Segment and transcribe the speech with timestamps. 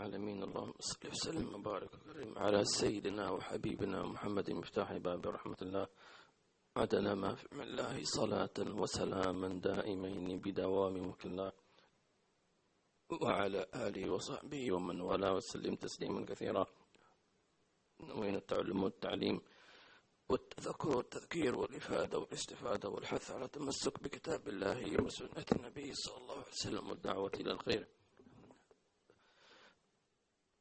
[0.00, 0.42] العالمين.
[0.42, 1.90] اللهم صل وسلم وبارك
[2.36, 5.86] على سيدنا وحبيبنا محمد مفتاح باب رحمة الله.
[6.76, 11.52] عدل ما في الله صلاة وسلاما دائمين بدوام ملك الله.
[13.22, 16.66] وعلى آله وصحبه ومن والاه وسلم تسليما كثيرا.
[18.00, 19.40] وين التعلم والتعليم
[20.28, 26.88] والتذكر والتذكير والإفادة والاستفادة والحث على التمسك بكتاب الله وسنة النبي صلى الله عليه وسلم
[26.88, 27.86] والدعوة إلى الخير.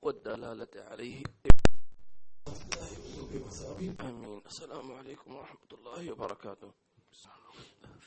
[0.02, 1.24] والدلالة عليه.
[4.00, 4.42] آمين.
[4.46, 6.72] السلام عليكم ورحمة الله وبركاته.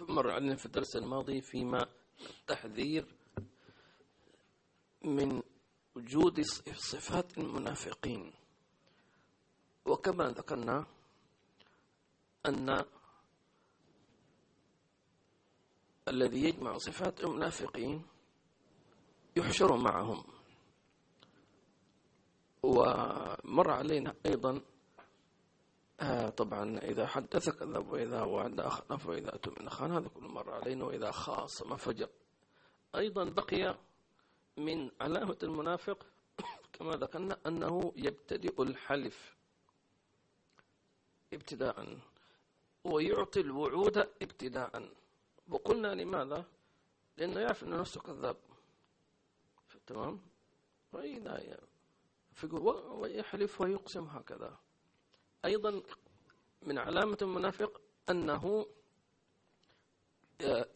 [0.01, 1.87] مر علينا في الدرس الماضي فيما
[2.21, 3.05] التحذير
[5.05, 5.43] من
[5.95, 6.41] وجود
[6.77, 8.33] صفات المنافقين.
[9.87, 10.87] وكما ذكرنا
[12.47, 12.85] أن
[16.09, 18.03] الذي يجمع صفات المنافقين
[19.37, 20.25] يحشر معهم.
[22.63, 24.61] ومر علينا أيضا
[26.01, 30.85] آه طبعا إذا حدث كذب وإذا وعد أخلف وإذا أتمنى خان هذا كله مر علينا
[30.85, 32.09] وإذا خاصم فجر.
[32.95, 33.79] أيضا بقي
[34.57, 36.07] من علامة المنافق
[36.73, 39.37] كما ذكرنا أنه يبتدئ الحلف
[41.33, 41.99] ابتداء
[42.85, 44.93] ويعطي الوعود ابتداء.
[45.49, 46.45] وقلنا لماذا؟
[47.17, 48.37] لأنه يعرف أنه نفسه كذاب.
[49.87, 50.21] تمام؟
[52.35, 54.59] وإذا ويحلف ويقسم هكذا.
[55.45, 55.83] أيضا
[56.63, 57.81] من علامة المنافق
[58.11, 58.67] أنه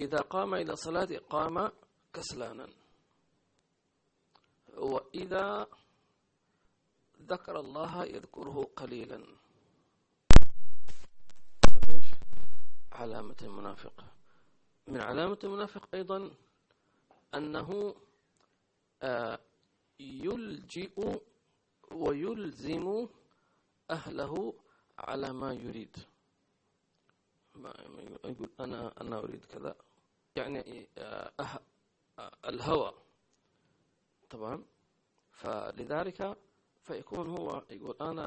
[0.00, 1.70] إذا قام إلى الصلاة قام
[2.14, 2.68] كسلانا.
[4.76, 5.66] وإذا
[7.22, 9.26] ذكر الله يذكره قليلا.
[12.92, 14.04] علامة المنافق.
[14.86, 16.30] من علامة المنافق أيضا
[17.34, 17.94] أنه
[20.00, 21.20] يلجئ
[21.92, 23.08] ويلزم
[23.90, 24.54] أهله
[24.98, 25.96] على ما يريد.
[28.24, 29.76] يقول أنا أنا أريد كذا.
[30.36, 31.60] يعني أه
[32.48, 32.92] الهوى.
[34.30, 34.64] طبعا
[35.32, 36.38] فلذلك
[36.80, 38.26] فيكون هو يقول أنا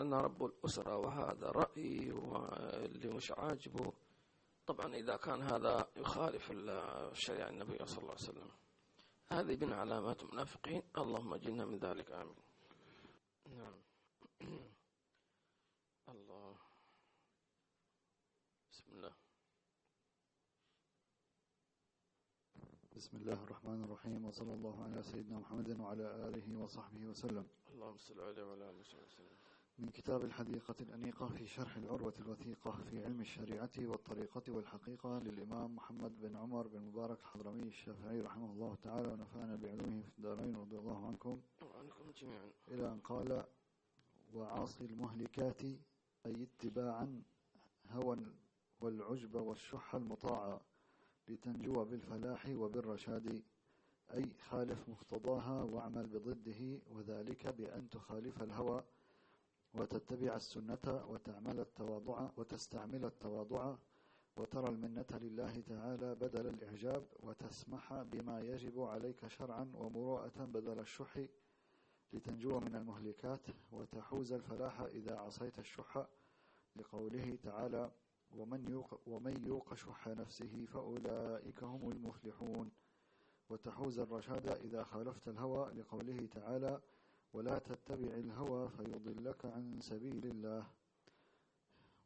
[0.00, 3.92] أنا رب الأسرة وهذا رأيي واللي مش عاجبه.
[4.66, 8.50] طبعا إذا كان هذا يخالف الشريعة النبي صلى الله عليه وسلم.
[9.32, 10.82] هذه من علامات المنافقين.
[10.98, 12.10] اللهم اجلنا من ذلك.
[12.10, 12.34] آمين.
[13.52, 13.74] نعم.
[16.08, 16.56] الله.
[18.72, 19.12] بسم الله.
[22.96, 27.46] بسم الله الرحمن الرحيم وصلى الله على سيدنا محمد وعلى آله وصحبه وسلم.
[27.68, 29.51] اللهم صل عليه وعلى آله وصحبه وسلم.
[29.78, 36.20] من كتاب الحديقة الأنيقة في شرح العروة الوثيقة في علم الشريعة والطريقة والحقيقة للإمام محمد
[36.20, 41.06] بن عمر بن مبارك الحضرمي الشافعي رحمه الله تعالى ونفعنا بعلومه في الدارين رضي الله
[41.06, 41.40] عنكم.
[41.62, 42.50] وعنكم جميعا.
[42.68, 43.44] إلى أن قال
[44.34, 45.62] وعاصي المهلكات
[46.26, 47.22] أي اتباعا
[47.90, 48.16] هوى
[48.80, 50.60] والعجب والشح المطاع
[51.28, 53.42] لتنجو بالفلاح وبالرشاد
[54.14, 58.82] أي خالف مقتضاها وأعمل بضده وذلك بأن تخالف الهوى
[59.74, 63.74] وتتبع السنة وتعمل التواضع وتستعمل التواضع
[64.36, 71.20] وترى المنة لله تعالى بدل الإعجاب وتسمح بما يجب عليك شرعا ومروءة بدل الشح
[72.12, 76.06] لتنجو من المهلكات وتحوز الفلاح إذا عصيت الشح
[76.76, 77.90] لقوله تعالى
[78.36, 82.70] ومن يوق, ومن يوق شح نفسه فأولئك هم المفلحون
[83.48, 86.80] وتحوز الرشاد إذا خالفت الهوى لقوله تعالى
[87.32, 90.66] ولا تتبع الهوى فيضلك عن سبيل الله.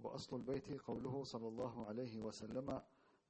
[0.00, 2.82] وأصل البيت قوله صلى الله عليه وسلم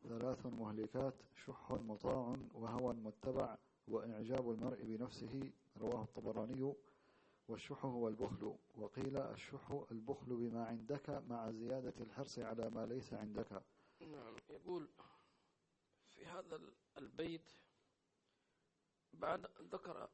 [0.09, 1.15] ثلاث مهلكات
[1.47, 3.57] شح مطاع وهوى متبع
[3.89, 6.73] وإعجاب المرء بنفسه رواه الطبراني.
[7.49, 8.55] والشح هو البخل.
[8.79, 13.63] وقيل الشح البخل بما عندك مع زيادة الحرص على ما ليس عندك.
[14.01, 14.89] نعم يقول
[16.15, 16.61] في هذا
[16.99, 17.51] البيت
[19.13, 20.09] بعد ذكر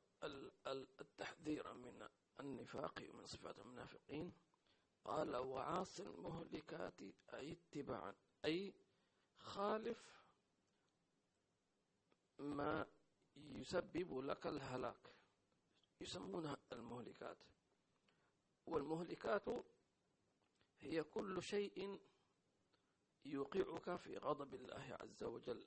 [1.01, 2.09] التحذير من
[2.41, 4.33] النفاق ومن صفات المنافقين
[5.05, 7.01] قال وعاص المهلكات
[7.35, 8.75] أي اتباعا أي
[9.39, 10.13] خالف
[12.39, 12.87] ما
[13.37, 15.15] يسبب لك الهلاك.
[16.01, 17.39] يسمونها المهلكات.
[18.67, 19.49] والمهلكات
[20.81, 22.01] هي كل شيء
[23.25, 25.67] يوقعك في غضب الله عز وجل.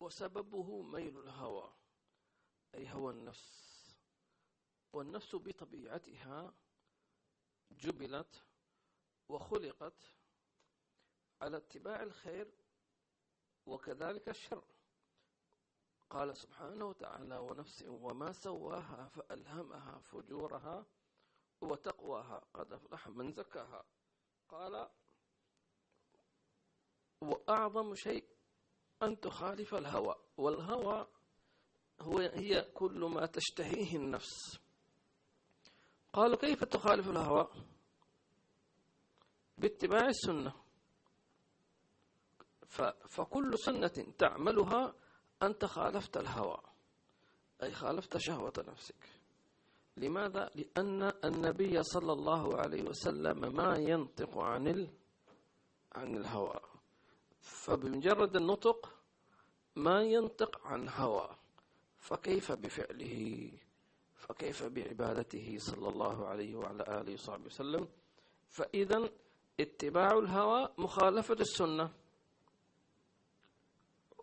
[0.00, 1.72] وسببه ميل الهوى
[2.74, 3.66] أي هوى النفس.
[4.92, 6.54] والنفس بطبيعتها
[7.70, 8.44] جبلت
[9.28, 10.14] وخلقت
[11.40, 12.54] على اتباع الخير
[13.66, 14.64] وكذلك الشر.
[16.10, 20.86] قال سبحانه وتعالى ونفس وما سواها فألهمها فجورها
[21.60, 23.84] وتقواها قد أفلح من زكاها
[24.48, 24.90] قال
[27.20, 28.35] وأعظم شيء
[29.02, 31.06] أن تخالف الهوى والهوى
[32.00, 34.58] هو هي كل ما تشتهيه النفس
[36.12, 37.48] قالوا كيف تخالف الهوى
[39.58, 40.52] باتباع السنة
[43.08, 44.94] فكل سنة تعملها
[45.42, 46.58] أنت خالفت الهوى
[47.62, 49.08] أي خالفت شهوة نفسك
[49.96, 54.88] لماذا؟ لأن النبي صلى الله عليه وسلم ما ينطق عن.
[55.92, 56.60] عن الهوى
[57.46, 58.94] فبمجرد النطق
[59.76, 61.36] ما ينطق عن هوى.
[61.98, 63.50] فكيف بفعله؟
[64.14, 67.88] فكيف بعبادته صلى الله عليه وعلى آله وصحبه وسلم؟
[68.48, 69.10] فإذا
[69.60, 71.92] اتباع الهوى مخالفة السنة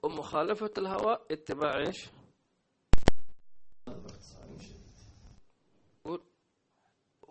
[0.04, 2.10] ومخالفة الهوى اتباع إيش؟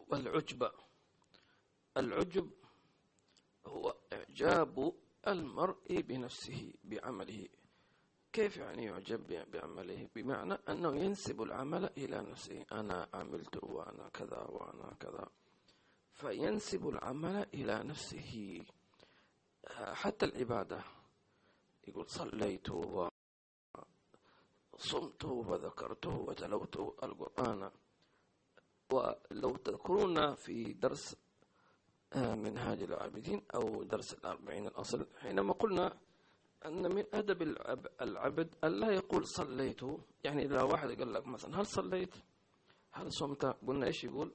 [0.09, 0.71] والعجب.
[1.97, 2.51] العجب
[3.67, 4.93] هو إعجاب
[5.29, 7.49] المرء بنفسه بعمله.
[8.33, 12.67] كيف يعني يعجب بعمله؟ بمعنى أنه ينسب العمل إلى نفسه.
[12.73, 15.29] أنا عملت وأنا كذا وأنا كذا.
[16.13, 18.65] فينسب العمل إلى نفسه.
[19.77, 20.85] حتى العبادة.
[21.89, 22.71] يقول صليت
[24.73, 27.71] وصمت وذكرت وتلوت القرآن.
[28.93, 31.17] ولو تذكرون في درس
[32.17, 35.99] منهاج العابدين أو درس الأربعين الأصل حينما قلنا
[36.67, 37.43] أن من أدب
[38.01, 39.81] العبد ألا يقول صليت.
[40.25, 42.15] يعني إذا واحد قال لك مثلا هل صليت؟
[42.93, 44.33] هل صمت؟ قلنا إيش يقول؟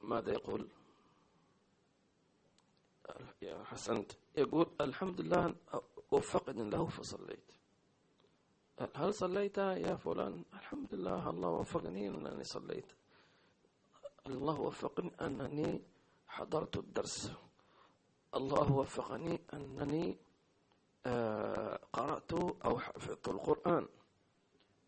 [0.00, 0.68] ماذا يقول؟
[3.42, 4.12] يا حسنت.
[4.36, 5.54] يقول الحمد لله
[6.10, 7.52] وفقني له فصليت.
[8.94, 12.92] هل صليت يا فلان؟ الحمد لله الله وفقني أنني صليت.
[14.26, 15.82] الله وفقني أنني
[16.28, 17.32] حضرت الدرس.
[18.34, 20.16] الله وفقني أنني
[21.06, 22.32] آه، قرأت
[22.64, 23.88] أو حفظت القرآن.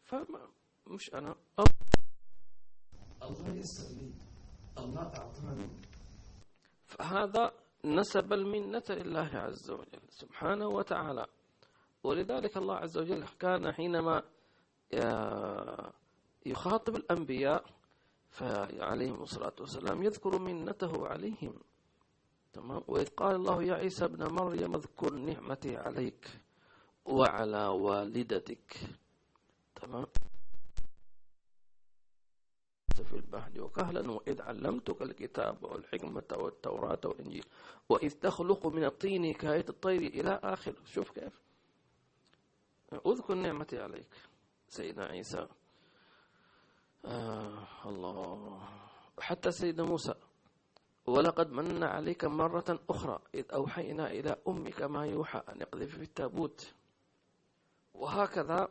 [0.04, 0.48] فما
[0.86, 1.34] مش أنا.
[3.22, 3.96] الله يسر
[4.78, 5.68] الله أعطاني
[6.86, 7.52] فهذا
[7.84, 11.26] نسب المنة لله عز وجل سبحانه وتعالى.
[12.04, 14.22] ولذلك الله عز وجل كان حينما
[14.94, 15.92] آه،
[16.46, 17.64] يخاطب الأنبياء
[18.34, 21.54] فعليهم الصلاة والسلام يذكر منته عليهم.
[22.52, 26.30] تمام؟ وإذ قال الله يا عيسى ابن مريم اذكر نعمتي عليك
[27.04, 28.76] وعلى والدتك.
[29.74, 30.06] تمام؟
[33.04, 37.44] في البحر وكهلا وإذ علمتك الكتاب والحكمة والتوراة والإنجيل
[37.88, 41.40] وإذ تخلق من الطين كهيئة الطير إلى آخر شوف كيف.
[43.06, 44.14] أذكر نعمتي عليك
[44.68, 45.46] سيدنا عيسى.
[47.04, 48.60] آه الله.
[49.20, 50.14] حتى سيدنا موسى
[51.06, 56.74] ولقد من عليك مرة أخرى إذ أوحينا إلى أمك ما يوحى أن اقذف في التابوت.
[57.94, 58.68] وهكذا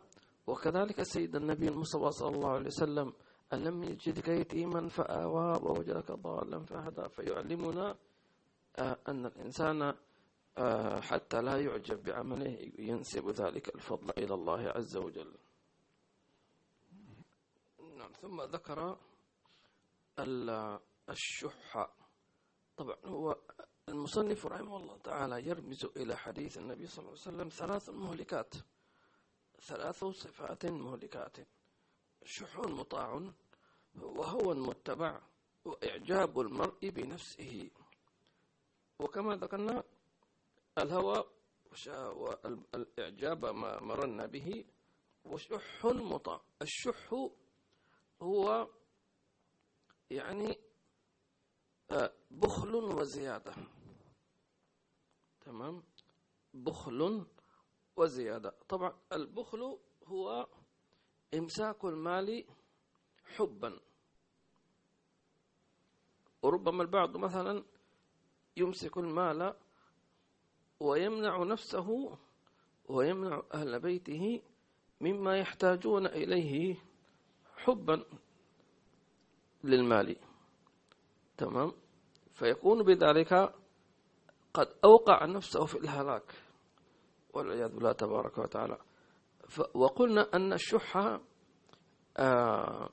[0.48, 3.14] وكذلك سيد النبي المصطفى صلى الله عليه وسلم
[3.54, 7.96] ألم يجدك يتيما فآوى ووجدك ضالا فهدى فيعلمنا
[8.80, 9.94] آه، أن الإنسان
[10.58, 15.32] آه، حتى لا يعجب بعمله ينسب ذلك الفضل إلى الله عز وجل.
[18.22, 18.98] ثم ذكر
[21.10, 21.88] الشح.
[22.78, 23.38] طبعا هو
[23.90, 28.54] المصنف رحمه الله تعالى يرمز إلى حديث النبي صلى الله عليه وسلم ثلاث مهلكات.
[29.62, 31.38] ثلاث صفات مهلكات.
[32.26, 33.32] شح مطاع
[34.02, 35.22] وهو متبع
[35.66, 37.70] وإعجاب المرء بنفسه.
[39.00, 39.84] وكما ذكرنا
[40.78, 41.24] الهوى
[42.74, 44.66] والإعجاب ما مرنا به
[45.26, 46.42] وشح مطاع.
[46.62, 47.14] الشح
[48.24, 48.70] هو
[50.10, 50.58] يعني
[51.92, 53.54] آه، بخل وزيادة.
[55.42, 55.84] تمام؟
[56.54, 57.26] بخل
[57.96, 58.56] وزيادة.
[58.70, 60.48] طبعا البخل هو
[61.34, 62.46] إمساك المال
[63.24, 63.80] حبا.
[66.42, 67.64] وربما البعض مثلا
[68.58, 69.56] يمسك المال
[70.80, 72.18] ويمنع نفسه
[72.86, 74.42] ويمنع أهل بيته
[75.02, 76.93] مما يحتاجون إليه.
[77.64, 78.04] حبا
[79.64, 80.16] للمال.
[81.38, 81.72] تمام؟
[82.34, 83.54] فيكون بذلك
[84.54, 86.34] قد أوقع نفسه في الهلاك.
[87.34, 88.78] والعياذ بالله تبارك وتعالى.
[89.74, 90.98] وقلنا أن الشح
[92.18, 92.90] آه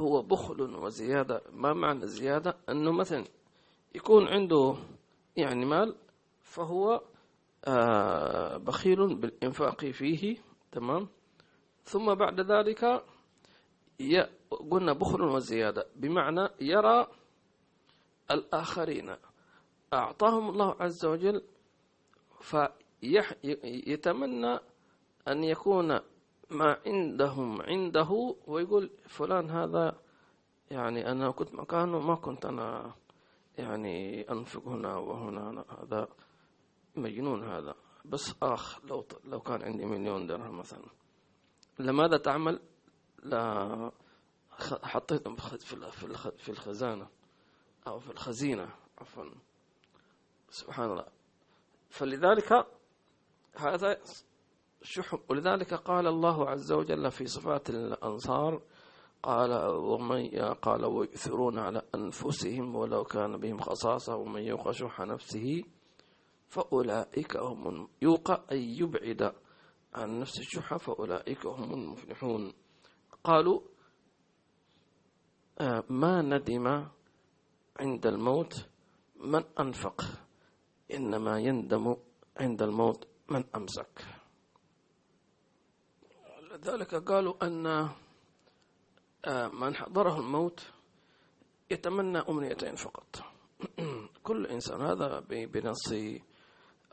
[0.00, 1.42] هو بخل وزيادة.
[1.52, 3.24] ما معنى زيادة؟ أنه مثلا
[3.94, 4.74] يكون عنده
[5.36, 5.96] يعني مال
[6.40, 7.02] فهو
[7.64, 10.36] آه، بخيل بالإنفاق فيه.
[10.72, 11.08] تمام؟
[11.84, 13.04] ثم بعد ذلك
[14.70, 15.86] قلنا بخل وزيادة.
[15.96, 17.06] بمعنى يرى
[18.30, 19.16] الآخرين.
[19.92, 21.42] أعطاهم الله عز وجل
[22.40, 24.58] فيتمنى
[25.28, 26.00] أن يكون
[26.50, 29.96] ما عندهم عنده ويقول فلان هذا
[30.70, 32.94] يعني أنا كنت مكانه ما كنت أنا
[33.58, 35.64] يعني أنفق هنا وهنا.
[35.82, 36.08] هذا
[36.96, 37.74] مجنون هذا.
[38.04, 40.86] بس آخ لو لو كان عندي مليون درهم مثلا.
[41.78, 42.60] لماذا تعمل؟
[43.22, 43.92] لا
[44.82, 45.36] حطيتهم
[46.36, 47.08] في الخزانة
[47.86, 49.24] أو في الخزينة عفوا.
[50.50, 51.06] سبحان الله.
[51.90, 52.66] فلذلك
[53.56, 53.98] هذا
[54.82, 58.62] شح ولذلك قال الله عز وجل في صفات الأنصار
[59.22, 65.62] قال ومن قال ويؤثرون على أنفسهم ولو كان بهم خصاصة ومن يوق شح نفسه
[66.48, 69.32] فأولئك هم يوقى أن يبعد
[69.94, 72.52] عن نفس الشح فأولئك هم المفلحون.
[73.24, 73.60] قالوا
[75.60, 76.88] آه، ما ندم
[77.80, 78.66] عند الموت
[79.16, 80.04] من أنفق
[80.94, 81.96] إنما يندم
[82.40, 84.04] عند الموت من أمسك.
[86.50, 87.66] لذلك قالوا أن
[89.26, 90.70] آه، من حضره الموت
[91.70, 93.22] يتمنى أمنيتين فقط.
[94.26, 95.92] كل إنسان هذا بنص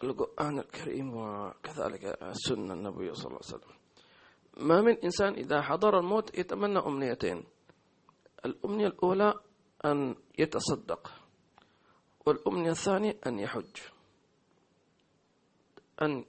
[0.04, 3.77] القرآن الكريم وكذلك سنة النبي صلى الله عليه وسلم.
[4.60, 7.44] ما من إنسان إذا حضر الموت يتمنى أمنيتين.
[8.46, 9.34] الأمنية الأولى
[9.86, 11.12] أن يتصدق
[12.26, 13.76] والأمنية الثانية أن يحج.
[16.02, 16.26] أن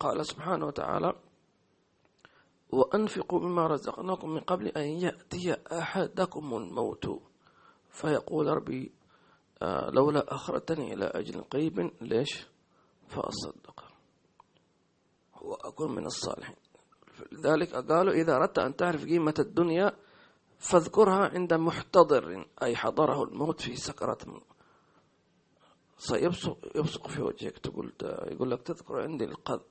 [0.00, 1.12] قال سبحانه وتعالى
[2.70, 7.06] وأنفقوا مما رزقناكم من قبل أن يأتي أحدكم الموت.
[7.90, 8.92] فيقول ربي
[9.62, 12.46] آه، لولا أخرتني إلى أجل قريب ليش؟
[13.08, 13.84] فأصدق.
[15.42, 16.63] وأكون من الصالحين.
[17.32, 19.96] لذلك قالوا إذا أردت أن تعرف قيمة الدنيا
[20.58, 24.18] فاذكرها عند محتضر أي حضره الموت في سكرة
[25.98, 29.24] سيبصق يبصق في وجهك تقول يقول لك تذكر عندي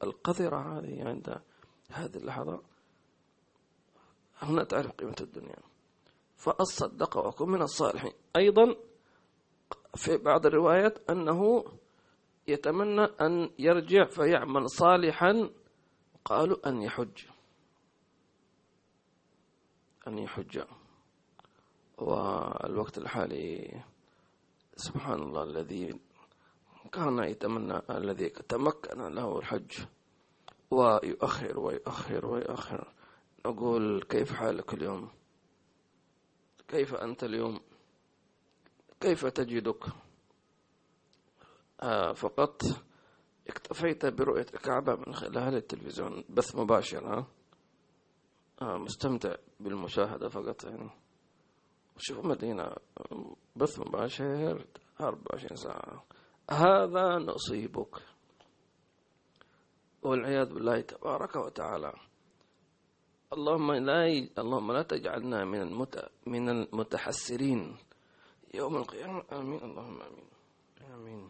[0.04, 1.42] القذرة هذه عند
[1.90, 2.62] هذه اللحظة.
[4.42, 5.56] هنا تعرف قيمة الدنيا.
[6.38, 8.12] فأصدق وأكون من الصالحين.
[8.36, 8.76] أيضا
[9.96, 11.66] في بعض الروايات أنه
[12.48, 15.50] يتمنى أن يرجع فيعمل صالحا
[16.26, 17.33] قالوا أن يحج.
[20.08, 20.64] أن يحج
[21.98, 23.82] والوقت الحالي
[24.76, 26.00] سبحان الله الذي
[26.92, 29.72] كان يتمنى الذي تمكن له الحج.
[30.72, 32.94] ويؤخر ويؤخر ويؤخر.
[33.46, 35.10] نقول كيف حالك اليوم؟
[36.68, 37.60] كيف أنت اليوم؟
[39.00, 39.84] كيف تجدك؟
[41.82, 42.62] آه فقط
[43.48, 46.24] اكتفيت برؤية الكعبة من خلال التلفزيون.
[46.30, 47.28] بث مباشر آه
[48.62, 50.90] مستمتع بالمشاهدة فقط يعني.
[51.98, 52.76] شوف مدينة
[53.56, 54.66] بث مباشر
[55.02, 56.04] 24 ساعة.
[56.52, 57.96] هذا نصيبك.
[60.04, 61.94] والعياذ بالله تبارك وتعالى.
[63.34, 64.30] اللهم لا ي...
[64.38, 66.10] اللهم لا تجعلنا من المت...
[66.28, 67.78] من المتحسرين.
[68.54, 70.28] يوم القيامة آمين اللهم آمين.
[70.94, 71.30] آمين.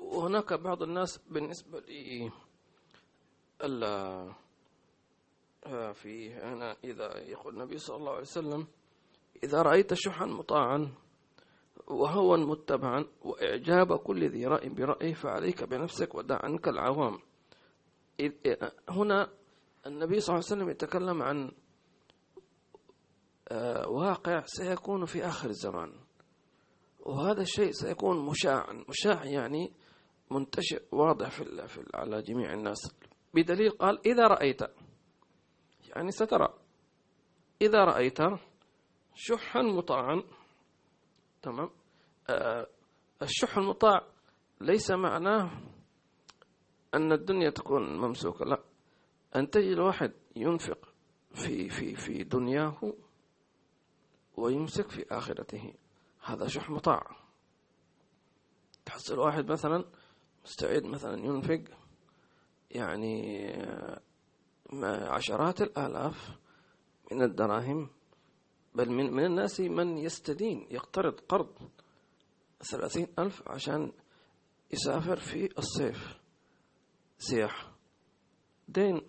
[0.00, 2.30] وهناك بعض الناس بالنسبة لي
[3.64, 4.32] ألا
[5.92, 8.66] في هنا إذا يقول النبي صلى الله عليه وسلم
[9.44, 10.94] إذا رأيت شحا مطاعا
[11.86, 17.18] وهوى متبعا وإعجاب كل ذي رأي برأيه فعليك بنفسك ودع عنك العوام.
[18.88, 19.30] هنا
[19.86, 21.52] النبي صلى الله عليه وسلم يتكلم عن
[23.48, 25.92] آه، واقع سيكون في آخر الزمان.
[27.00, 29.72] وهذا الشيء سيكون مشاعا مشاع يعني
[30.30, 32.94] منتشر واضح في على جميع الناس.
[33.34, 34.62] بدليل قال إذا رأيت.
[35.94, 36.48] يعني سترى.
[37.62, 38.18] إذا رأيت
[39.14, 40.22] شحا مطاعا
[41.42, 41.70] تمام؟
[42.28, 42.66] آه
[43.22, 44.06] الشح المطاع
[44.60, 45.50] ليس معناه
[46.94, 48.62] أن الدنيا تكون ممسوكة لا.
[49.36, 50.78] أن تجد واحد ينفق
[51.34, 52.92] في في في دنياه
[54.36, 55.74] ويمسك في آخرته.
[56.24, 57.16] هذا شح مطاع.
[58.84, 59.84] تحصل واحد مثلا
[60.44, 61.62] مستعد مثلا ينفق
[62.70, 63.46] يعني
[64.84, 66.38] عشرات الآلاف
[67.12, 67.90] من الدراهم
[68.74, 71.70] بل من, من الناس من يستدين يقترض قرض
[72.70, 73.92] ثلاثين ألف عشان
[74.72, 76.18] يسافر في الصيف.
[77.18, 77.72] سياحة
[78.68, 79.00] دين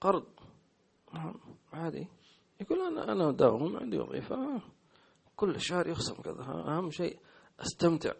[0.00, 0.26] قرض.
[1.14, 1.40] نعم،
[1.72, 2.08] عادي.
[2.60, 4.62] يقول أنا أنا داوم عندي وظيفة.
[5.36, 6.42] كل شهر يخصم كذا.
[6.42, 7.18] أهم شيء
[7.60, 8.12] أستمتع.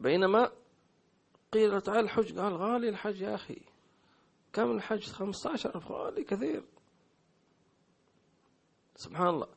[0.00, 0.50] بينما
[1.52, 3.60] قيل تعال الحج قال غالي الحج يا أخي.
[4.52, 6.64] كم الحج؟ 15 ألف غالي كثير.
[8.96, 9.48] سبحان الله.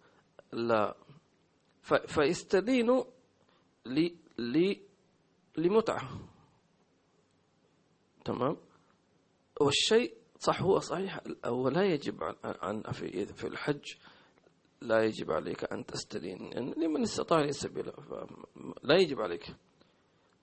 [0.52, 0.96] لا.
[2.08, 3.04] فيستدين
[5.58, 6.20] لمتعة.
[8.26, 8.58] تمام؟
[9.62, 11.20] والشيء صح هو صحيح.
[11.46, 13.94] أو لا يجب عن في في الحج
[14.82, 16.54] لا يجب عليك أن تستدين.
[16.54, 17.94] لمن استطاع لي سبيلا
[18.84, 19.56] لا يجب عليك.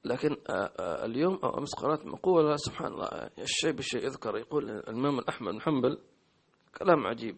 [0.05, 0.37] لكن
[0.81, 5.99] اليوم أو أمس قرأت مقولة سبحان الله الشيء بالشيء يذكر يقول الإمام الأحمد بن حنبل
[6.79, 7.37] كلام عجيب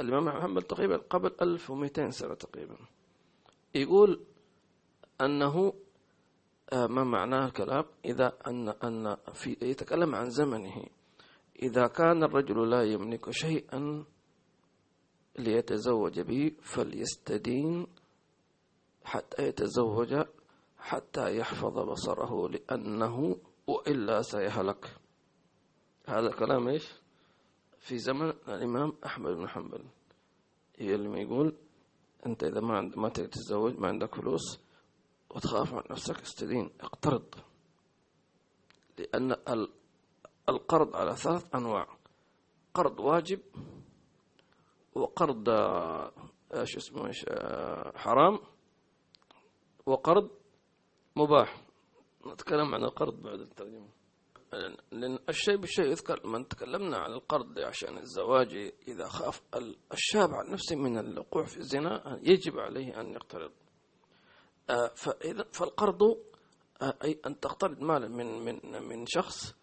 [0.00, 2.76] الإمام أحمد بن حنبل تقريبا قبل 1200 سنة تقريبا
[3.74, 4.20] يقول
[5.20, 5.72] أنه
[6.72, 10.84] ما معناه الكلام؟ إذا أن أن في يتكلم عن زمنه
[11.62, 14.04] إذا كان الرجل لا يملك شيئا
[15.38, 17.86] ليتزوج به فليستدين
[19.04, 20.24] حتى يتزوج
[20.80, 24.96] حتى يحفظ بصره لأنه وإلا سيهلك.
[26.06, 26.92] هذا كلام إيش؟
[27.78, 29.84] في زمن الإمام أحمد بن حنبل.
[30.80, 31.56] اللي يقول
[32.26, 34.60] أنت إذا ما عند ما تتزوج ما عندك فلوس
[35.30, 37.34] وتخاف عن نفسك استدين اقترض.
[38.98, 39.36] لأن
[40.48, 41.88] القرض على ثلاث أنواع.
[42.74, 43.40] قرض واجب
[44.94, 45.48] وقرض
[46.54, 47.26] إيش اسمه إيش
[47.94, 48.38] حرام
[49.86, 50.30] وقرض
[51.16, 51.62] مباح.
[52.26, 53.88] نتكلم عن القرض بعد الترجمة
[54.92, 59.42] لأن الشيء بالشيء يذكر من تكلمنا عن القرض عشان الزواج إذا خاف
[59.92, 63.50] الشاب عن نفسه من الوقوع في الزنا يجب عليه أن يقترض.
[64.94, 66.02] فإذا فالقرض
[66.82, 69.54] أي أن تقترض مالا من من من شخص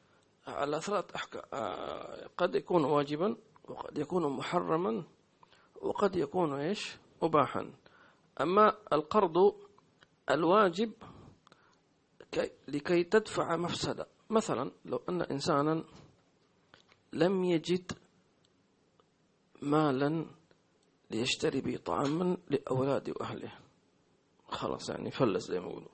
[0.48, 1.42] على ثلاث أحكام.
[2.38, 3.38] قد يكون واجبا
[3.70, 5.04] وقد يكون محرما
[5.82, 7.74] وقد يكون إيش؟ مباحا.
[8.42, 9.56] أما القرض
[10.32, 10.92] الواجب
[12.68, 14.08] لكي تدفع مفسدة.
[14.30, 15.84] مثلا لو أن إنسانا
[17.14, 17.92] لم يجد
[19.62, 20.26] مالا
[21.12, 23.52] ليشتري به طعاما لأولاده وأهله
[24.50, 25.90] خلاص يعني فلس زي ما يقولوا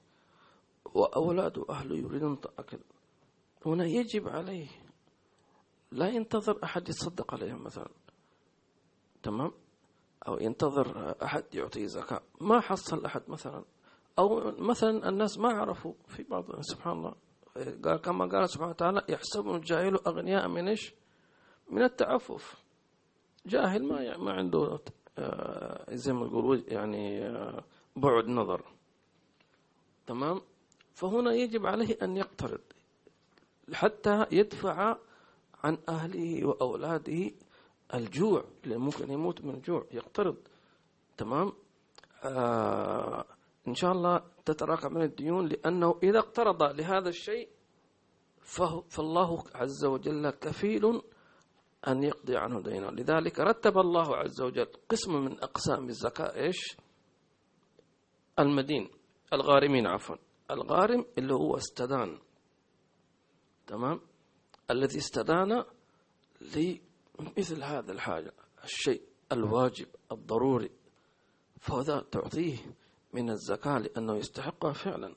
[0.86, 2.80] وأولاده وأهله يريدون أكل
[3.66, 4.68] هنا يجب عليه
[5.92, 7.90] لا ينتظر أحد يتصدق عليهم مثلا.
[9.24, 9.52] تمام؟
[10.28, 12.22] أو ينتظر أحد يعطيه زكاة.
[12.42, 13.64] ما حصل أحد مثلا.
[14.20, 17.14] أو مثلا الناس ما عرفوا في بعض سبحان الله
[17.84, 20.94] قال كما قال سبحانه وتعالى يحسبون الجاهل أغنياء من إيش؟
[21.70, 22.64] من التعفف.
[23.46, 24.80] جاهل ما ما عنده
[25.90, 27.32] زي ما يقولوا يعني
[27.96, 28.62] بعد نظر.
[30.08, 30.42] تمام؟
[30.94, 32.62] فهنا يجب عليه أن يقترض
[33.74, 34.98] حتى يدفع
[35.64, 37.32] عن أهله وأولاده
[37.94, 40.38] الجوع اللي ممكن يموت من الجوع يقترض.
[41.18, 41.54] تمام؟
[42.24, 43.26] آه
[43.68, 47.50] إن شاء الله تتراكم من الديون لأنه إذا اقترض لهذا الشيء
[48.90, 51.02] فالله عز وجل كفيل
[51.88, 52.90] أن يقضي عنه دينه.
[52.90, 56.78] لذلك رتب الله عز وجل قسم من أقسام الزكاة إيش؟
[58.40, 58.90] المدين
[59.34, 60.16] الغارمين عفوا.
[60.52, 62.20] الغارم اللي هو استدان
[63.68, 64.02] تمام؟
[64.72, 65.64] الذي استدان
[66.42, 70.72] لمثل هذا الحاجة الشيء الواجب الضروري
[71.60, 72.58] فهذا تعطيه.
[73.14, 75.16] من الزكاة لأنه يستحقها فعلا.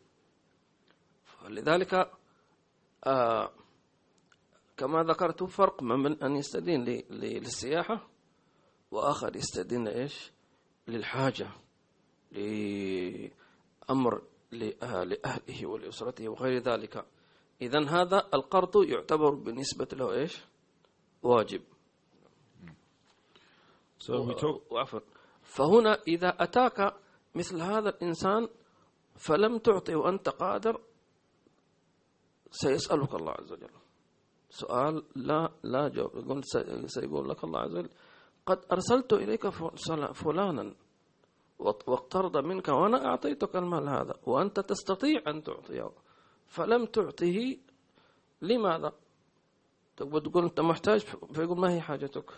[1.24, 2.10] فلذلك
[3.06, 3.50] آه
[4.76, 8.08] كما ذكرت فرق من أن يستدين للسياحة
[8.90, 10.32] وآخر يستدين لإيش؟
[10.88, 11.50] للحاجة
[12.32, 17.06] لأمر لأهله ولأسرته وغير ذلك.
[17.62, 20.40] إذا هذا القرض يعتبر بالنسبة له إيش؟
[21.22, 21.62] واجب.
[23.98, 24.12] So
[25.42, 26.94] فهنا إذا أتاك
[27.36, 28.48] مثل هذا الإنسان
[29.16, 30.80] فلم تعطي وأنت قادر
[32.50, 33.70] سيسألك الله عز وجل.
[34.50, 36.42] سؤال لا لا جواب يقول
[36.86, 37.90] سيقول لك الله عز وجل
[38.46, 39.48] قد أرسلت إليك
[40.14, 40.74] فلانا
[41.58, 45.90] واقترض منك وأنا أعطيتك المال هذا وأنت تستطيع أن تعطيه
[46.46, 47.56] فلم تعطه
[48.42, 48.92] لماذا؟
[49.96, 51.00] تقول تقول أنت محتاج
[51.34, 52.30] فيقول ما هي حاجتك؟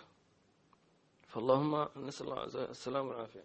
[1.27, 3.43] فاللهم نسأل الله السلام والعافية.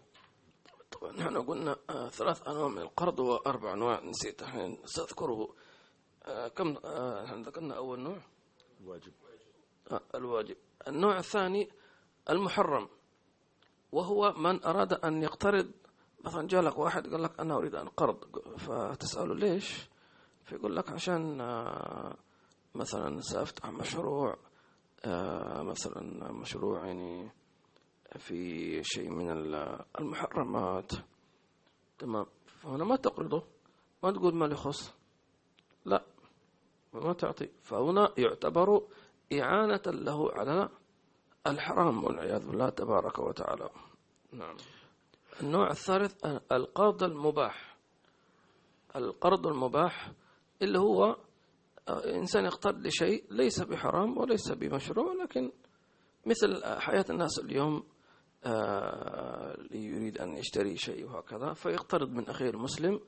[1.01, 4.41] طبعا نحن قلنا آه ثلاث أنواع من القرض وأربع أنواع نسيت.
[4.41, 5.49] الحين سأذكره
[6.23, 8.17] آه كم آه ذكرنا أول نوع؟
[8.81, 9.11] الواجب.
[10.15, 10.57] الواجب.
[10.87, 11.69] النوع الثاني
[12.29, 12.87] المحرم
[13.91, 15.71] وهو من أراد أن يقترض.
[16.25, 19.89] مثلا جاء لك واحد قال لك أنا أريد أن قرض فتسأله ليش؟
[20.43, 21.37] فيقول لك عشان
[22.75, 24.37] مثلا سأفتح مشروع
[25.61, 27.31] مثلا مشروع يعني
[28.17, 29.31] في شيء من
[29.99, 30.91] المحرمات.
[31.97, 32.25] تمام.
[32.45, 33.43] فهنا ما تقرضه.
[34.03, 34.95] ما تقول ما لي خص
[35.85, 36.05] لا.
[36.93, 37.49] ما تعطي.
[37.61, 38.81] فهنا يعتبر
[39.33, 40.69] إعانة له على
[41.47, 43.69] الحرام والعياذ بالله تبارك وتعالى.
[44.31, 44.55] نعم.
[45.41, 47.75] النوع الثالث القرض المباح.
[48.95, 50.11] القرض المباح
[50.61, 51.17] اللي هو
[51.89, 55.51] إنسان يقترض لشيء ليس بحرام وليس بمشروع لكن
[56.25, 57.94] مثل حياة الناس اليوم آه،
[59.71, 62.99] يريد أن يشتري شيء وهكذا فيقترض من أخيه المسلم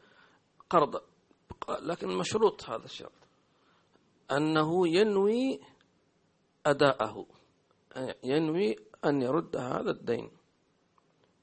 [0.69, 1.02] قرض.
[1.82, 3.12] لكن مشروط هذا الشرط
[4.32, 5.60] أنه ينوي
[6.65, 7.26] أداءه
[8.23, 10.32] ينوي أن يرد هذا الدين.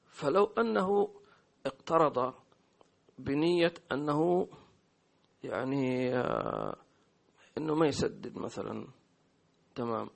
[0.05, 1.09] فلو أنه
[1.65, 2.33] اقترض
[3.19, 4.47] بنية أنه
[5.43, 6.75] يعني آه،
[7.57, 8.87] أنه ما يسدد مثلا
[9.75, 10.09] تمام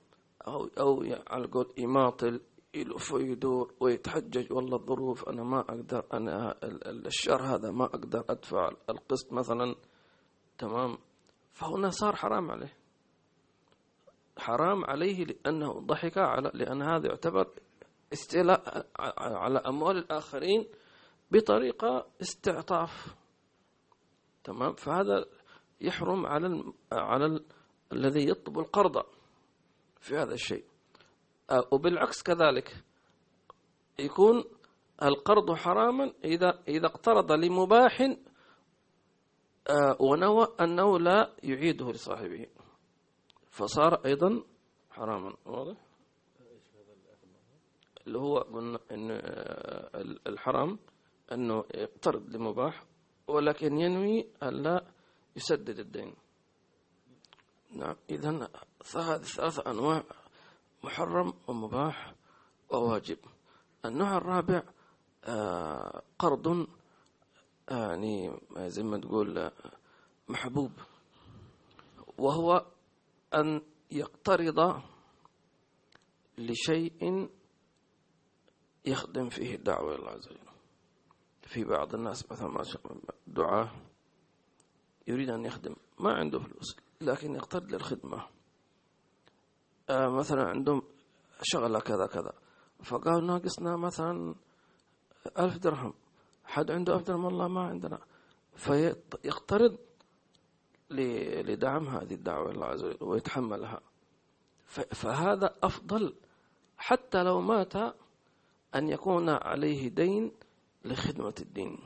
[0.46, 2.40] أو أو على قول يماطل
[2.74, 4.52] يلف ويدور ويتحجج.
[4.52, 6.56] والله الظروف أنا ما أقدر أنا
[7.06, 9.74] الشهر هذا ما أقدر أدفع القسط مثلا.
[10.58, 10.98] تمام؟
[11.52, 12.76] فهنا صار حرام عليه.
[14.38, 17.50] حرام عليه لأنه ضحك على لأن هذا يعتبر
[18.12, 18.86] استيلاء
[19.18, 20.66] على أموال الآخرين
[21.30, 23.14] بطريقة استعطاف.
[24.44, 25.24] تمام؟ فهذا
[25.80, 27.44] يحرم على على ال
[27.92, 29.06] الذي يطلب القرض
[30.00, 30.69] في هذا الشيء.
[31.70, 32.84] وبالعكس كذلك.
[33.98, 34.44] يكون
[35.02, 38.16] القرض حراما إذا إذا اقترض لمباح
[40.00, 42.46] ونوى أنه لا يعيده لصاحبه.
[43.50, 44.42] فصار أيضا
[44.90, 45.76] حراما واضح؟
[48.06, 49.10] اللي هو قلنا أن
[50.26, 50.78] الحرام
[51.32, 52.84] أنه يقترض لمباح
[53.28, 54.84] ولكن ينوي أن لا
[55.36, 56.14] يسدد الدين.
[57.72, 58.30] نعم إذا
[58.96, 60.04] هذه ثلاثة أنواع
[60.84, 62.14] محرم ومباح
[62.70, 63.18] وواجب.
[63.84, 64.62] النوع الرابع
[65.24, 66.66] آه، قرض
[67.70, 69.50] يعني زي ما تقول
[70.28, 70.72] محبوب.
[72.18, 72.66] وهو
[73.34, 74.82] أن يقترض
[76.38, 77.30] لشيء
[78.84, 80.50] يخدم فيه الدعوة إلى الله عز وجل.
[81.42, 83.70] في بعض الناس مثلا ما شاء الله دعاة
[85.08, 88.16] يريد أن يخدم ما عنده فلوس لكن يقترض للخدمة.
[88.18, 88.28] آه
[89.90, 90.82] مثلا عندهم
[91.42, 92.32] شغلة كذا كذا.
[92.82, 94.34] فقالوا ناقصنا مثلا
[95.38, 95.94] ألف درهم.
[96.44, 97.98] حد عنده ألف درهم؟ والله ما عندنا.
[98.54, 99.78] فيقترض
[100.90, 103.80] لدعم هذه الدعوة الله عز وجل ويتحملها.
[104.94, 106.14] فهذا أفضل
[106.78, 107.76] حتى لو مات
[108.74, 110.32] أن يكون عليه دين
[110.84, 111.78] لخدمة الدين.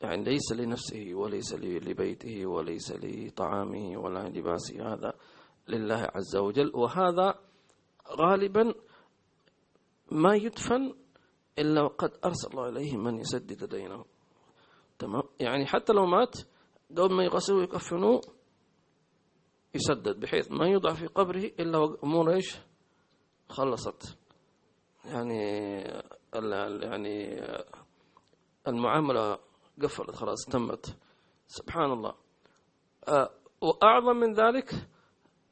[0.00, 4.92] يعني ليس لنفسه وليس لبيته وليس لطعامه ولا لباسه.
[4.92, 5.12] هذا
[5.68, 6.72] لله عز وجل.
[6.74, 7.34] وهذا
[8.20, 8.74] غالبا
[10.12, 10.94] ما يدفن
[11.58, 14.04] إلا وقد أرسل الله إليه من يسدد دينه.
[14.98, 16.36] تمام؟ يعني حتى لو مات
[16.90, 18.20] قبل ما يغسلوا ويكفنوه
[19.74, 22.56] يسدد بحيث ما يوضع في قبره إلا أمور إيش؟
[23.48, 24.18] خلصت.
[25.04, 25.82] يعني
[26.82, 27.40] يعني
[28.68, 29.38] المعاملة
[29.82, 30.98] قفلت خلاص تمت.
[31.46, 32.14] سبحان الله.
[33.60, 34.70] وأعظم من ذلك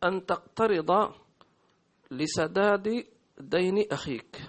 [0.04, 1.14] أن تقترض
[2.10, 3.06] لسداد
[3.38, 4.42] دين أخيك.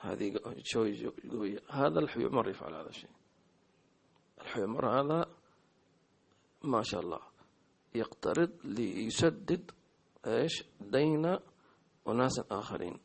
[0.00, 1.62] هذه شوي قوية.
[1.70, 3.10] هذا الحيومر يفعل هذا الشيء.
[4.40, 5.30] الحيومر هذا
[6.64, 7.20] ما شاء الله
[7.94, 9.70] يقترض ليسدد
[10.26, 11.38] إيش؟ دين
[12.08, 12.98] أناس آخرين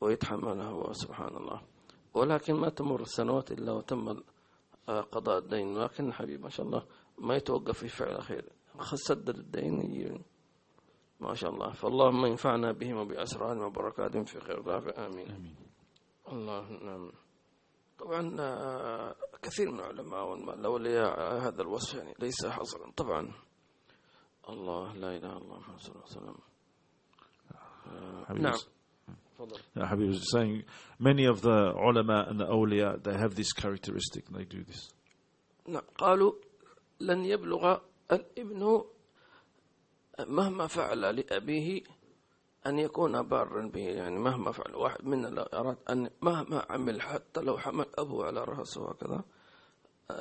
[0.00, 1.62] ويتحملها هو سبحان الله.
[2.14, 4.22] ولكن ما تمر السنوات إلا وتم
[4.86, 5.78] قضاء الدين.
[5.78, 6.86] لكن الحبيب ما شاء الله
[7.18, 8.52] ما يتوقف في فعل خير.
[8.82, 10.24] سدد الدين
[11.20, 11.72] ما شاء الله.
[11.72, 15.56] فاللهم ينفعنا بهم وبأسرارهم وبركاتهم في خير رافع آمين, آمين.
[16.32, 17.12] الله نعم.
[17.98, 22.90] طبعا آه، كثير من العلماء والأولياء هذا الوصف يعني ليس حصرا.
[22.96, 23.32] طبعا
[24.48, 26.36] الله لا إله إلا الله محمد صلى الله عليه وسلم.
[27.84, 28.58] uh, نعم.
[29.74, 30.64] Yeah, Habib was saying
[30.98, 34.28] many of the ulama and the awliya they have this characteristic.
[34.28, 34.92] They do this.
[35.68, 35.82] نعم.
[35.98, 36.32] قالوا
[37.00, 37.78] لن يبلغ
[38.12, 38.84] الابن
[40.26, 41.82] مهما فعل لأبيه
[42.66, 47.58] أن يكون بارا به يعني مهما فعل واحد منا أراد أن مهما عمل حتى لو
[47.58, 49.24] حمل أبوه على رأسه هكذا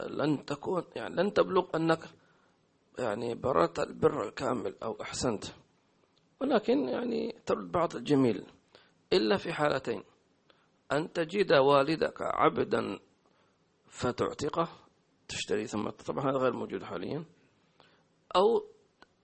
[0.08, 1.99] لن تكون يعني لن تبلغ أنك
[2.99, 5.45] يعني بررت البر الكامل أو أحسنت.
[6.41, 8.45] ولكن يعني ترد بعض الجميل
[9.13, 10.04] إلا في حالتين
[10.91, 12.99] أن تجد والدك عبدا
[13.88, 14.69] فتعتقه
[15.28, 17.23] تشتري ثم طبعا هذا غير موجود حاليا.
[18.36, 18.65] أو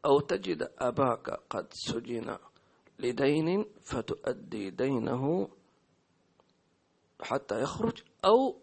[0.05, 2.37] أو تجد أباك قد سجن
[2.99, 5.49] لدين فتؤدي دينه
[7.21, 8.57] حتى يخرج أو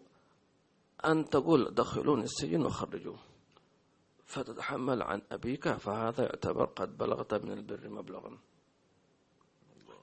[1.05, 3.19] أن تقول دخلون السجن وخرجوه
[4.25, 8.37] فتتحمل عن أبيك فهذا يعتبر قد بلغت من البر مبلغا.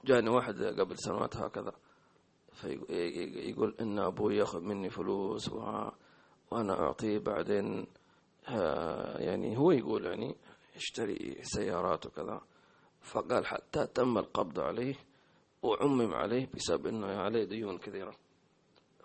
[0.05, 1.73] جاني واحد قبل سنوات هكذا
[2.51, 5.49] فيقول إن أبوي يأخذ مني فلوس
[6.51, 7.87] وأنا أعطيه بعدين
[9.19, 10.35] يعني هو يقول يعني
[10.75, 12.41] يشتري سيارات وكذا.
[13.01, 14.95] فقال حتى تم القبض عليه
[15.61, 18.15] وعمم عليه بسبب إنه عليه ديون كثيرة.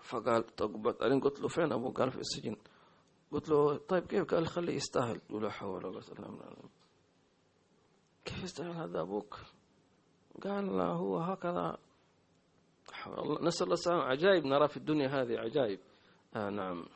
[0.03, 0.87] فقال طب
[1.23, 2.57] قلت له فين أبوه؟ قال في السجن.
[3.33, 5.21] قلت له طيب كيف؟ قال خليه يستاهل.
[5.31, 6.71] ولا حول ولا قوة
[8.25, 9.39] كيف يستاهل هذا أبوك؟
[10.45, 11.79] قال هو هكذا.
[13.41, 14.03] نسأل الله السلامة.
[14.03, 15.81] عجائب نرى في الدنيا هذه عجائب.
[16.37, 16.87] آه نعم.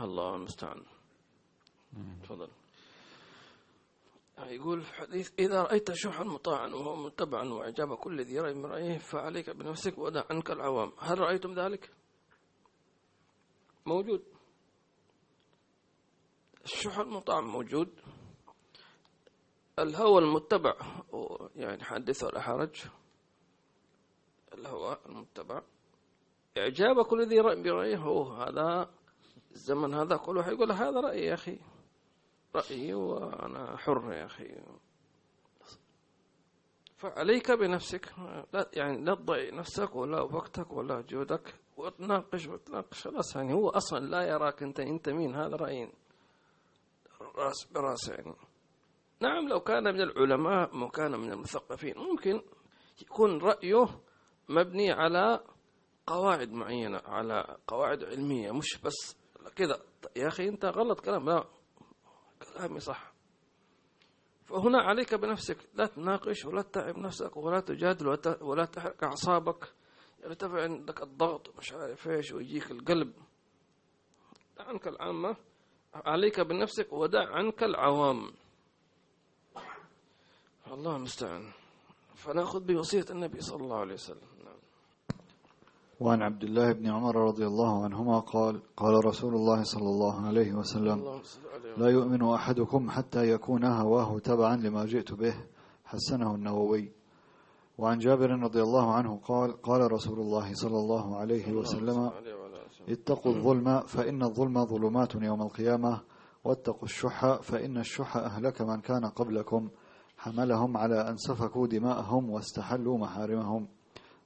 [0.00, 0.82] الله المستعان.
[2.22, 2.48] تفضل.
[4.38, 9.50] يقول في إذا رأيت شحا مطاعا وهو متبعا وإعجاب كل ذي رأي من رأيه فعليك
[9.50, 10.92] بنفسك ودع عنك العوام.
[10.98, 11.90] هل رأيتم ذلك؟
[13.86, 14.22] موجود.
[16.64, 17.88] الشح المطاع موجود.
[19.78, 20.74] الهوى المتبع
[21.56, 22.76] يعني حدث ولا حرج.
[24.54, 25.62] الهوى المتبع.
[26.58, 28.90] إعجاب كل ذي رأي برأيه هذا
[29.50, 31.58] الزمن هذا كله حيقول هذا رأيي يا أخي.
[32.56, 34.56] رأيي وأنا حر يا أخي.
[36.96, 38.12] فعليك بنفسك.
[38.52, 43.02] لا يعني لا تضيع نفسك ولا وقتك ولا جهدك وتناقش وتناقش.
[43.08, 45.92] خلاص يعني هو أصلا لا يراك أنت أنت مين؟ هذا رأيين
[47.36, 48.34] راس براس يعني.
[49.20, 52.42] نعم لو كان من العلماء وكان من المثقفين ممكن
[53.02, 53.86] يكون رأيه
[54.48, 55.40] مبني على
[56.06, 59.16] قواعد معينة على قواعد علمية مش بس
[59.56, 59.80] كذا
[60.16, 61.30] يا أخي أنت غلط كلام.
[61.30, 61.44] لا
[62.58, 63.12] كلامي صح
[64.44, 69.72] فهنا عليك بنفسك لا تناقش ولا تتعب نفسك ولا تجادل ولا تحرق أعصابك.
[70.24, 73.12] يرتفع عندك الضغط ومش عارف إيش ويجيك القلب.
[74.58, 75.36] عنك العامة.
[75.94, 78.32] عليك بنفسك ودع عنك العوام.
[80.66, 81.52] الله المستعان.
[82.14, 84.37] فنأخذ بوصية النبي صلى الله عليه وسلم.
[86.00, 90.52] وعن عبد الله بن عمر رضي الله عنهما قال قال رسول الله صلى الله عليه
[90.54, 91.20] وسلم
[91.76, 95.34] لا يؤمن أحدكم حتى يكون هواه تبعا لما جئت به
[95.84, 96.92] حسنه النووي.
[97.78, 102.10] وعن جابر رضي الله عنه قال قال رسول الله صلى الله عليه وسلم
[102.88, 106.00] اتقوا الظلم فإن الظلم ظلمات يوم القيامة
[106.44, 109.68] واتقوا الشح فإن الشح أهلك من كان قبلكم.
[110.18, 113.68] حملهم على أن سفكوا دماءهم واستحلوا محارمهم.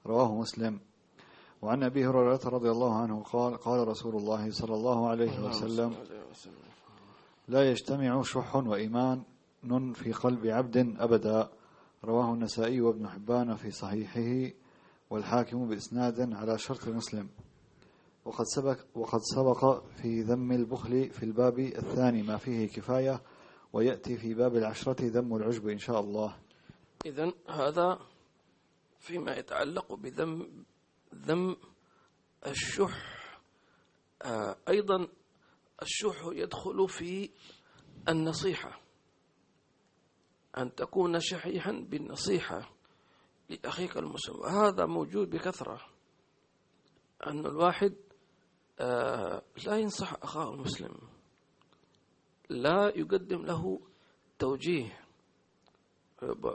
[0.06, 0.80] رواه مسلم.
[1.62, 5.94] وعن أبي هريرة رضي الله عنه قال قال رسول الله صلى الله عليه وسلم
[7.48, 9.22] لا يجتمع شح وإيمان
[9.94, 11.50] في قلب عبد أبدا.
[12.04, 14.54] رواه النسائي وابن حبان في صحيحه
[15.10, 17.28] والحاكم بإسناد على شرط مسلم.
[18.24, 23.22] وقد سبق وقد سبق في ذم البخل في الباب الثاني ما فيه كفاية
[23.72, 26.36] ويأتي في باب العشرة ذم العجب إن شاء الله.
[27.06, 27.98] إذا هذا
[28.98, 30.48] فيما يتعلق بذم
[31.14, 31.56] ذم
[32.46, 33.12] الشح
[34.22, 35.08] آه، أيضا
[35.82, 37.30] الشح يدخل في
[38.08, 38.80] النصيحة.
[40.58, 42.72] أن تكون شحيحا بالنصيحة
[43.48, 44.40] لأخيك المسلم.
[44.40, 45.80] وهذا موجود بكثرة.
[47.26, 47.94] أن الواحد
[48.80, 50.94] آه، لا ينصح أخاه المسلم.
[52.48, 53.80] لا يقدم له
[54.38, 54.98] توجيه.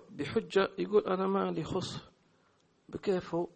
[0.10, 2.00] بحجة يقول أنا ما لي خص
[2.90, 3.50] بكيفه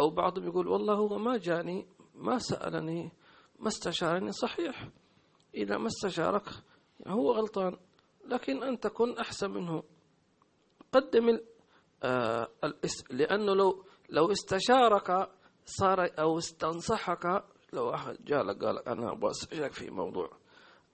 [0.00, 3.12] أو بعضهم يقول والله هو ما جاني ما سألني
[3.58, 4.88] ما استشارني صحيح.
[5.54, 6.48] إذا ما استشارك
[7.06, 7.76] هو غلطان
[8.26, 9.82] لكن أنت كن أحسن منه.
[10.92, 11.38] قدم
[12.02, 12.48] آه
[13.10, 15.30] لأنه لو لو استشارك
[15.64, 20.30] صار أو استنصحك لو أحد جالك قال أنا أبغى أستشيرك في موضوع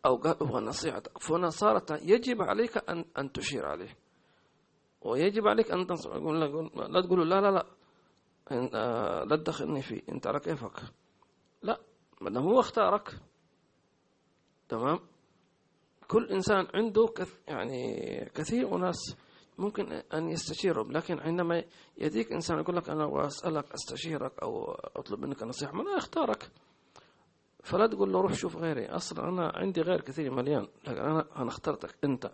[0.07, 3.97] أو قال هو نصيحتك فهنا صارت يجب عليك أن أن تشير عليه.
[5.03, 7.67] ويجب عليك أن تنصح لا تقول لا لا لا.
[8.51, 10.81] لا تدخلني فيه أنت على كيفك
[11.63, 11.81] لا
[12.21, 13.21] ما دام هو اختارك.
[14.69, 15.01] تمام؟
[16.09, 19.17] كل إنسان عنده كث يعني كثير أناس
[19.59, 21.65] ممكن أن يستشيرهم لكن عندما
[21.99, 26.51] يأتيك إنسان يقول لك أنا أسألك أستشيرك أو أطلب منك نصيحة ما أنا أختارك.
[27.63, 28.87] فلا تقول له روح شوف غيري.
[28.87, 32.33] أصلا أنا عندي غير كثير مليان لكن أنا أنا اخترتك أنت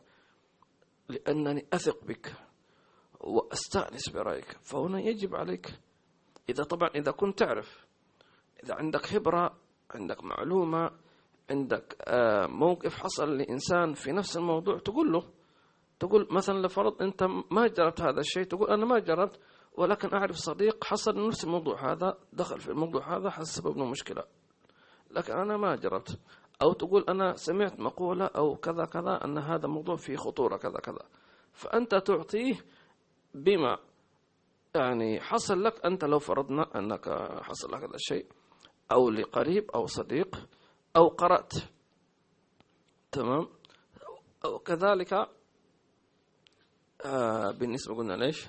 [1.09, 2.33] لأنني أثق بك
[3.21, 4.59] وأستأنس برأيك.
[4.63, 5.75] فهنا يجب عليك
[6.49, 7.87] إذا طبعا إذا كنت تعرف
[8.65, 9.59] إذا عندك خبرة
[9.95, 10.91] عندك معلومة
[11.51, 15.25] عندك آه، موقف حصل لإنسان في نفس الموضوع تقول له
[16.01, 19.41] تقول مثلا لفرض أنت ما جربت هذا الشيء تقول أنا ما جربت
[19.77, 24.25] ولكن أعرف صديق حصل نفس الموضوع هذا دخل في الموضوع هذا حسب له مشكلة.
[25.11, 26.19] لكن أنا ما جربت.
[26.63, 31.03] أو تقول أنا سمعت مقولة أو كذا كذا أن هذا موضوع فيه خطورة كذا كذا.
[31.53, 32.55] فأنت تعطيه
[33.35, 33.79] بما
[34.75, 37.09] يعني حصل لك أنت لو فرضنا أنك
[37.43, 38.27] حصل لك هذا الشيء
[38.93, 40.49] أو لقريب أو صديق
[40.97, 41.53] أو قرأت
[43.13, 43.49] تمام؟
[44.45, 45.29] وكذلك
[47.05, 48.47] آه بالنسبة قلنا ليش؟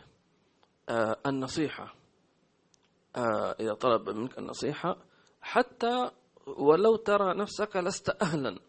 [0.90, 1.96] آه النصيحة.
[3.16, 4.98] آه إذا طلب منك النصيحة
[5.42, 6.12] حتى
[6.48, 8.60] ولو ترى نفسك لست أهلا.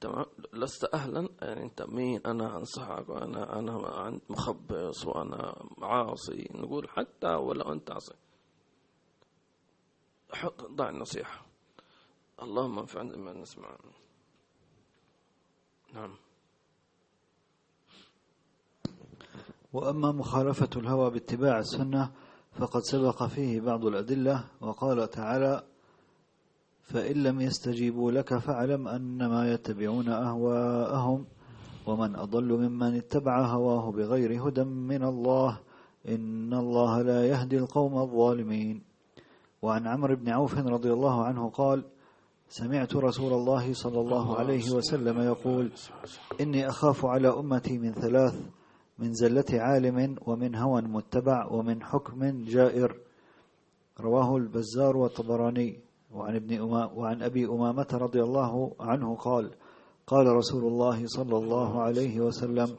[0.00, 7.28] تمام؟ لست أهلا يعني أنت مين؟ أنا أنصحك وأنا أنا مخبص وأنا عاصي نقول حتى
[7.34, 8.14] ولو أنت عاصي
[10.32, 11.46] حط ضع النصيحة.
[12.42, 13.76] اللهم انفعنا بما نسمع.
[15.94, 16.16] نعم.
[19.72, 22.12] وأما مخالفة الهوى باتباع السنة
[22.52, 25.66] فقد سبق فيه بعض الأدلة وقال تعالى
[26.90, 31.24] فإن لم يستجيبوا لك فاعلم أنما يتبعون أهواءهم
[31.86, 35.60] ومن أضل ممن اتبع هواه بغير هدى من الله
[36.08, 38.82] إن الله لا يهدي القوم الظالمين.
[39.62, 41.84] وعن عمرو بن عوف رضي الله عنه قال
[42.48, 45.72] سمعت رسول الله صلى الله عليه وسلم يقول
[46.40, 48.34] إني أخاف على أمتي من ثلاث
[48.98, 52.96] من زلة عالم ومن هوى متبع ومن حكم جائر.
[54.00, 55.89] رواه البزار والطبراني.
[56.14, 56.60] وعن ابن
[56.96, 59.50] وعن أبي أمامة رضي الله عنه قال
[60.06, 62.76] قال رسول الله صلى الله عليه وسلم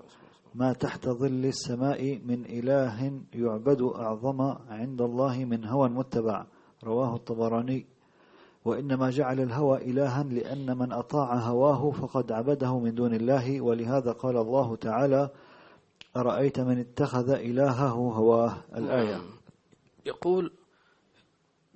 [0.56, 6.46] ما تحت ظل السماء من إله يعبد أعظم عند الله من هوى متبع.
[6.84, 7.86] رواه الطبراني.
[8.66, 14.38] وإنما جعل الهوى إلها لأن من أطاع هواه فقد عبده من دون الله ولهذا قال
[14.38, 15.30] الله تعالى
[16.18, 19.18] أرأيت من اتخذ إلهه هواه؟ الآية.
[20.06, 20.52] يقول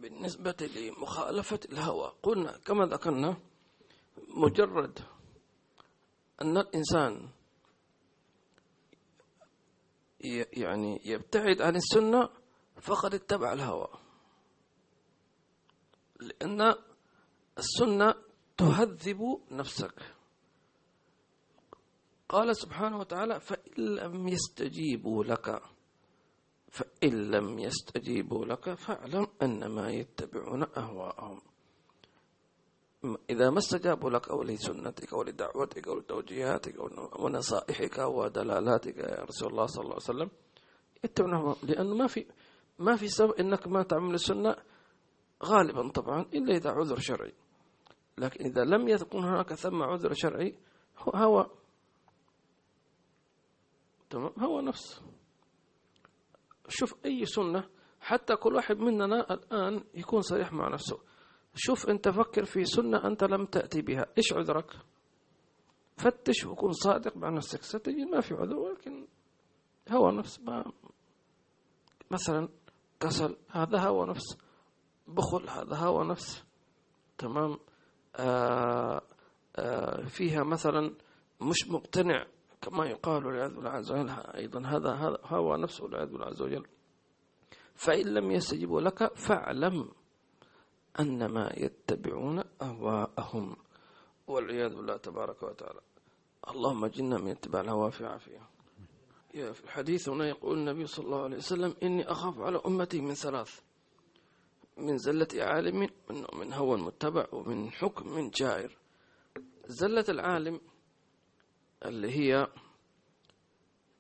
[0.06, 2.14] بالنسبة لمخالفة الهوى.
[2.24, 3.38] قلنا كما ذكرنا
[4.28, 5.00] مجرد
[6.42, 7.30] أن الإنسان
[10.54, 12.30] يعني يبتعد عن السنة
[12.82, 13.88] فقد اتبع الهوى.
[16.20, 16.76] لأن
[17.58, 18.16] السنة
[18.58, 20.16] تهذب نفسك.
[22.30, 25.75] قال سبحانه وتعالى فإن لم يستجيبوا لك.
[26.76, 31.42] فإن لم يستجيبوا لك فاعلم أنما يتبعون أهواءهم.
[33.30, 36.76] إذا ما استجابوا لك أو لسنتك أو لدعوتك أو لتوجيهاتك
[37.20, 40.30] أو نصائحك ودلالاتك يا رسول الله صلى الله عليه وسلم
[41.04, 42.26] يتبعون لأنه ما في
[42.80, 44.56] ما في سبب إنك ما تعمل السنة
[45.44, 47.34] غالبا طبعا إلا إذا عذر شرعي.
[48.18, 50.56] لكن إذا لم يكن هناك ثم عذر شرعي
[51.00, 51.50] هو
[54.10, 55.02] تمام؟ هو نفس.
[56.68, 57.70] شوف أي سنة
[58.02, 61.00] حتى كل واحد مننا الآن يكون صريح مع نفسه.
[61.56, 64.72] شوف أنت فكر في سنة أنت لم تأتي بها إيش عذرك؟
[65.98, 67.64] فتش وكون صادق مع نفسك.
[67.64, 69.08] ستجد ما في عذر ولكن
[69.92, 70.72] هو نفس ما
[72.12, 72.50] مثلا
[73.00, 74.38] كسل هذا هو نفس
[75.08, 76.44] بخل هذا هو نفس
[77.18, 77.58] تمام؟
[78.16, 79.02] آآ
[79.56, 80.96] آآ فيها مثلا
[81.42, 82.26] مش مقتنع.
[82.66, 84.60] كما يقال والعياذ بالله عز وجل أيضا.
[84.60, 86.66] هذا هذا هو نفسه والعياذ بالله عز وجل.
[87.76, 89.90] فإن لم يستجيبوا لك فاعلم
[91.00, 93.56] أنما يتبعون أهواءهم.
[94.28, 95.80] والعياذ بالله تبارك وتعالى.
[96.50, 98.42] اللهم جنا من اتباع الهوى في عافية.
[99.32, 103.60] في الحديث هنا يقول النبي صلى الله عليه وسلم إني أخاف على أمتي من ثلاث.
[104.78, 105.90] من زلة عالم
[106.34, 108.78] من هوى متبع ومن حكم من جائر.
[109.66, 110.62] زلة العالم
[111.86, 112.48] اللي هي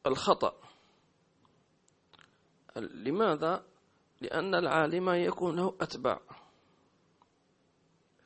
[0.07, 0.53] الخطأ.
[2.77, 3.65] لماذا؟
[4.21, 6.21] لأن العالم يكون له أتباع.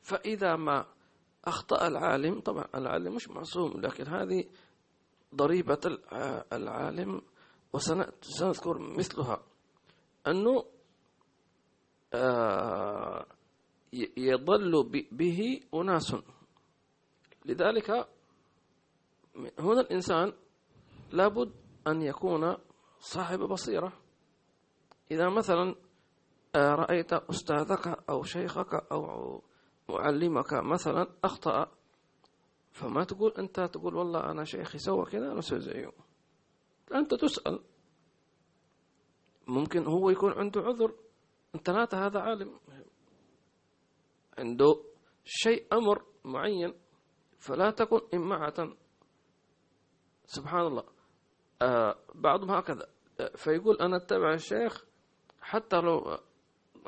[0.01, 0.85] فإذا ما
[1.45, 4.43] أخطأ العالم طبعا العالم مش معصوم لكن هذه
[5.35, 5.99] ضريبة
[6.53, 7.21] العالم
[7.73, 9.43] وسنذكر مثلها.
[10.27, 10.65] أنه
[12.13, 13.25] آه،
[14.17, 16.15] يضل به أناس.
[17.45, 18.07] لذلك
[19.35, 20.33] هنا الإنسان
[21.11, 21.51] لابد
[21.87, 22.57] أن يكون
[22.99, 23.93] صاحب بصيرة.
[25.11, 25.75] إذا مثلا
[26.55, 29.41] آه، رأيت أستاذك أو شيخك أو
[29.89, 31.71] معلمك مثلا أخطأ
[32.71, 35.91] فما تقول؟ أنت تقول والله أنا شيخي سوى كذا أنا سوي زيه.
[36.93, 37.59] أنت تسأل.
[39.47, 40.95] ممكن هو يكون عنده عذر.
[41.63, 42.59] ثلاثة هذا عالم.
[44.37, 44.83] عنده
[45.25, 46.73] شيء أمر معين
[47.37, 48.73] فلا تكن إمعة.
[50.29, 50.83] سبحان الله.
[51.61, 52.87] آه بعضهم هكذا.
[53.19, 54.85] آه، فيقول أنا أتبع الشيخ
[55.41, 56.19] حتى لو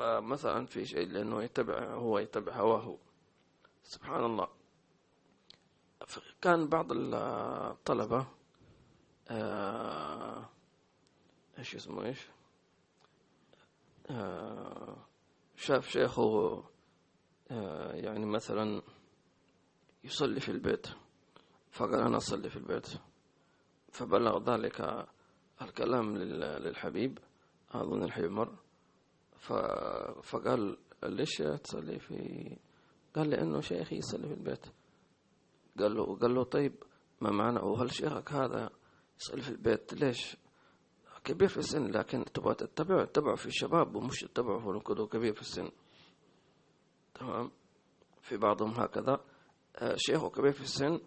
[0.00, 2.98] آه مثلا في شيء لأنه يتبع هو يتبع هواه.
[3.82, 4.48] سبحان الله.
[6.40, 8.26] كان بعض الطلبة
[11.58, 12.26] إيش اسمه إيش؟
[15.56, 16.64] شاف شيخه
[17.94, 18.82] يعني مثلا
[20.04, 20.86] يصلي في البيت
[21.70, 22.88] فقال أنا أصلي في البيت.
[23.92, 25.06] فبلغ ذلك
[25.62, 27.18] الكلام للحبيب
[27.70, 28.54] أظن الحبيب مر
[30.22, 32.56] فقال ليش تصلي في
[33.16, 34.66] قال لأنه شيخي يصلي في البيت.
[35.78, 36.74] قال له قال له طيب
[37.20, 38.70] ما معنى؟ وهل شيخك هذا
[39.20, 40.36] يصلي في البيت؟ ليش؟
[41.24, 45.70] كبير في السن لكن تبغى تتبعه تتبعه في الشباب ومش تتبعه في كبير في السن.
[47.14, 47.50] تمام؟
[48.22, 49.20] في بعضهم هكذا.
[49.76, 51.00] آه، شيخه كبير في السن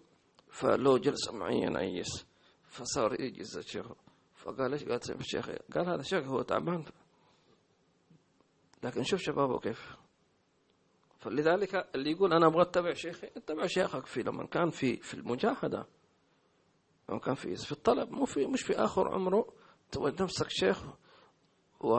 [0.50, 2.26] فلو جلسة معينة يجلس.
[2.76, 3.86] فصار يجلس الشيخ
[4.34, 6.84] فقال ليش قال؟ الشيخ قال هذا شيخ هو تعبان
[8.82, 9.96] لكن شوف شبابه كيف.
[11.18, 15.86] فلذلك اللي يقول أنا أبغى أتبع شيخي اتبع شيخك في لما كان في في المجاهدة.
[17.08, 19.52] لما كان في في الطلب مو في مش في آخر عمره
[19.92, 20.84] تود نفسك شيخ
[21.80, 21.96] و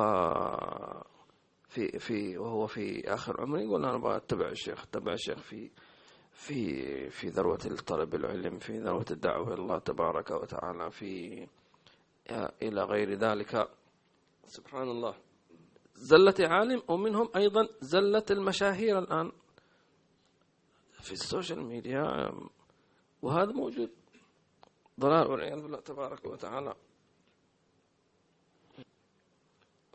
[1.67, 5.71] في في وهو في آخر عمره يقول أنا أبغى أتبع الشيخ أتبع الشيخ في
[6.37, 11.47] في في ذروة الطلب العلم في ذروة الدعوة إلى الله تبارك وتعالى في
[12.61, 13.69] إلى غير ذلك.
[14.45, 15.15] سبحان الله.
[15.95, 19.31] زلة عالم ومنهم أيضا زلة المشاهير الآن
[21.01, 22.31] في السوشيال ميديا.
[23.21, 23.89] وهذا موجود.
[24.99, 26.73] ضلال والعياذ بالله تبارك وتعالى.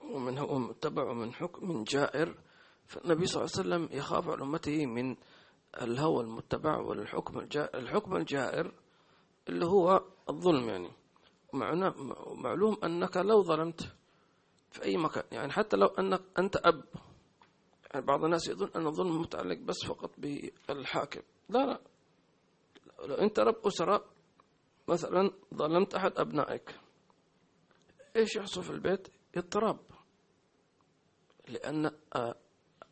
[0.03, 2.35] ومن هو متبع من حكم جائر.
[2.87, 5.17] فالنبي صلى الله عليه وسلم يخاف على أمته من
[5.81, 8.73] الهوى المتبع والحكم الجائر الحكم الجائر
[9.49, 10.91] اللي هو الظلم يعني.
[12.35, 13.95] معلوم أنك لو ظلمت
[14.71, 16.85] في أي مكان يعني حتى لو أنك أنت أب
[17.95, 20.11] يعني بعض الناس يظن أن الظلم متعلق بس فقط
[20.69, 21.21] بالحاكم.
[21.49, 21.81] لا لا.
[23.07, 24.05] لو أنت رب أسرة
[24.89, 26.81] مثلا ظلمت أحد أبنائك
[28.17, 29.79] إيش يحصل في البيت؟ اضطراب
[31.49, 32.35] لأن آه،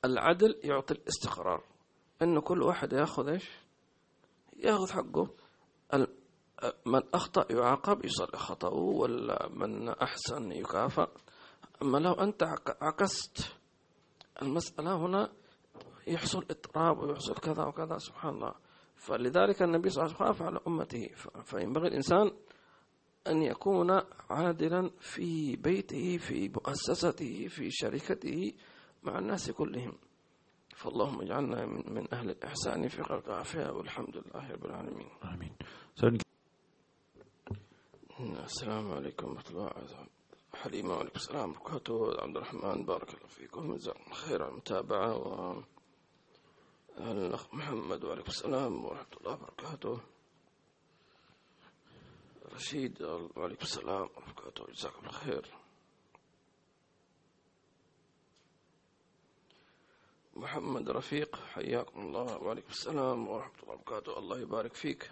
[0.04, 1.69] العدل يعطي الاستقرار.
[2.22, 3.50] أن كل واحد يأخذ إيش؟
[4.56, 5.28] يأخذ حقه.
[6.86, 11.08] من أخطأ يعاقب يصلح خطأه ولا من أحسن يكافأ.
[11.82, 13.56] أما لو أنت عكست
[14.42, 15.32] المسألة هنا
[16.06, 18.54] يحصل اضطراب ويحصل كذا وكذا سبحان الله.
[18.96, 21.08] فلذلك النبي صلى الله عليه وسلم خاف على أمته
[21.44, 22.30] فينبغي الإنسان
[23.26, 24.00] أن يكون
[24.30, 28.52] عادلا في بيته في مؤسسته في شركته
[29.02, 29.92] مع الناس كلهم.
[30.80, 35.10] فاللهم اجعلنا من أهل الإحسان في خلق عافية والحمد لله رب العالمين.
[35.24, 35.52] آمين.
[38.20, 40.06] السلام عليكم ورحمة الله وبركاته.
[40.54, 42.22] حليمة وعليكم السلام وبركاته.
[42.22, 43.76] عبد الرحمن بارك الله فيكم.
[43.76, 45.16] جزاكم خير على المتابعة.
[45.16, 45.62] و
[46.98, 50.00] الأخ محمد وعليكم السلام ورحمة الله وبركاته.
[52.54, 53.02] رشيد
[53.36, 54.72] وعليكم السلام ورحمة الله وبركاته.
[54.72, 55.54] جزاكم خير.
[60.40, 64.18] محمد رفيق حياكم الله وعليكم السلام ورحمة الله وبركاته.
[64.18, 65.10] الله يبارك فيك.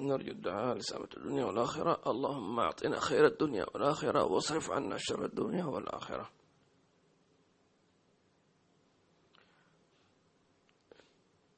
[0.00, 2.00] نرجو الدعاء لسلامة الدنيا والآخرة.
[2.06, 6.30] اللهم أعطنا خير الدنيا والآخرة واصرف عنا شر الدنيا والآخرة.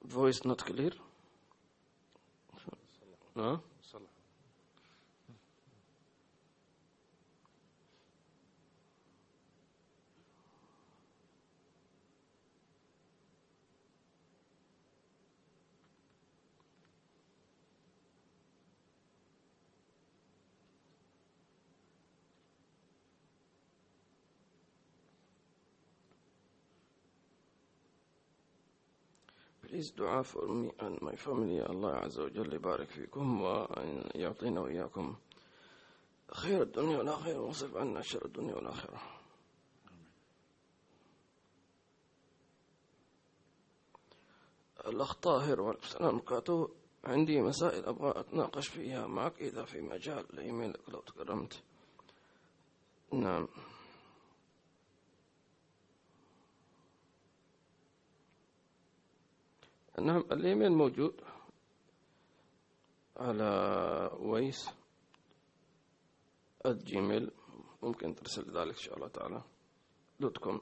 [0.06, 0.94] Voice not clear
[3.34, 3.60] no?
[29.76, 31.60] Dua for me and my family.
[31.60, 35.16] Allah Azza wa Jalla يبارك فيكم وأن يعطينا وإياكم
[36.32, 39.00] خير الدنيا والآخرة ويصرف عنا شر الدنيا والآخرة.
[44.86, 46.68] الأخ طاهر والسلام عليكم
[47.04, 51.62] عندي مسائل أبغى أتناقش فيها معك إذا في مجال لإيميلك لو تكرمت.
[53.12, 53.48] نعم.
[60.00, 61.20] نعم الإيميل موجود
[63.16, 64.70] على ويس
[66.66, 67.30] ال Gmail
[67.82, 69.42] ممكن ترسل ذلك إن شاء الله تعالى
[70.20, 70.60] dot com.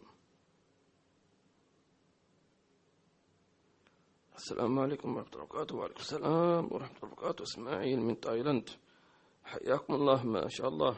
[4.35, 5.77] السلام عليكم ورحمة الله وبركاته.
[5.77, 7.43] وعليكم السلام ورحمة الله وبركاته.
[7.43, 8.71] إسماعيل من تايلاند.
[9.45, 10.97] حياكم الله ما شاء الله.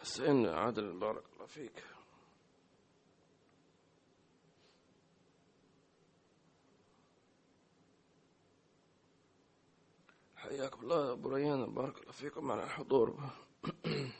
[0.00, 1.95] حسين عادل بارك الله فيك.
[10.48, 13.18] حياكم الله أبو ريان بارك الله فيكم على الحضور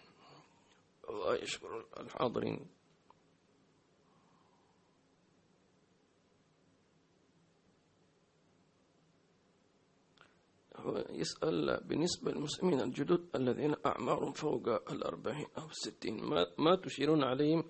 [1.10, 2.66] الله يشكر الحاضرين.
[11.10, 17.64] يسأل بالنسبة للمسلمين الجدد الذين أعمارهم فوق الأربعين أو الستين ما, ما تشيرون عليهم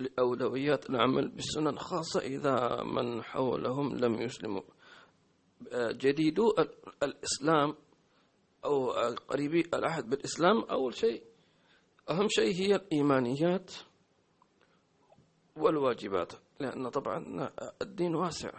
[0.00, 4.62] لأولويات العمل بالسنن خاصة إذا من حولهم لم يسلموا؟
[5.74, 6.54] جديدو
[7.02, 7.74] الإسلام
[8.66, 8.90] أو
[9.28, 11.22] قريبي العهد بالإسلام أول شيء
[12.10, 13.72] أهم شيء هي الإيمانيات
[15.56, 17.50] والواجبات لأن طبعا
[17.82, 18.50] الدين واسع.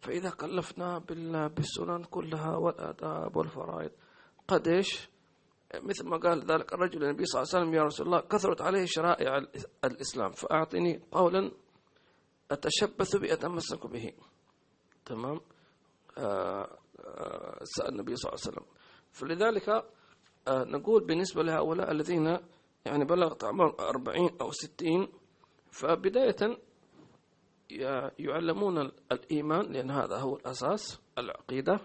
[0.00, 0.98] فإذا كلفنا
[1.48, 3.90] بالسنن كلها والآداب والفرائض
[4.48, 5.08] قد إيش
[5.74, 8.84] مثل ما قال ذلك الرجل النبي صلى الله عليه وسلم يا رسول الله كثرت عليه
[8.84, 9.38] شرائع
[9.84, 11.52] الإسلام فأعطني قولا
[12.50, 14.12] أتشبث بأتمسك به.
[15.04, 15.40] تمام؟
[16.18, 18.66] آه، آه، سأل النبي صلى الله عليه وسلم.
[19.12, 19.68] فلذلك
[20.48, 22.38] آه، نقول بالنسبة لهؤلاء الذين
[22.84, 25.08] يعني بلغت أعمار أربعين أو ستين
[25.70, 26.58] فبداية
[28.18, 28.78] يعلمون
[29.12, 31.80] الإيمان لأن هذا هو الأساس العقيدة.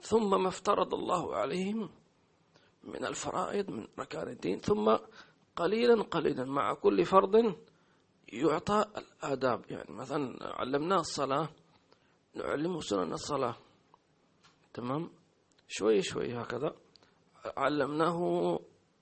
[0.00, 1.90] ثم ما افترض الله عليهم
[2.84, 4.60] من الفرائض من مكان الدين.
[4.60, 4.96] ثم
[5.56, 7.54] قليلا قليلا مع كل فرض
[8.32, 9.64] يعطى الآداب.
[9.70, 11.48] يعني مثلا علمناه الصلاة
[12.34, 13.56] نعلمه سنن الصلاة.
[14.74, 15.10] تمام؟
[15.68, 16.74] شوي شوي هكذا.
[17.56, 18.18] علمناه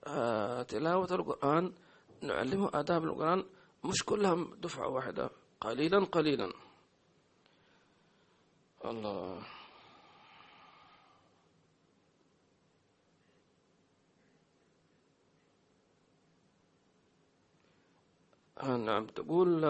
[0.07, 1.73] آه، تلاوة القرآن
[2.23, 3.45] نعلمه آداب القرآن
[3.85, 6.53] مش كلها دفعة واحدة قليلا قليلا.
[8.85, 9.43] الله.
[18.59, 19.65] آه نعم تقول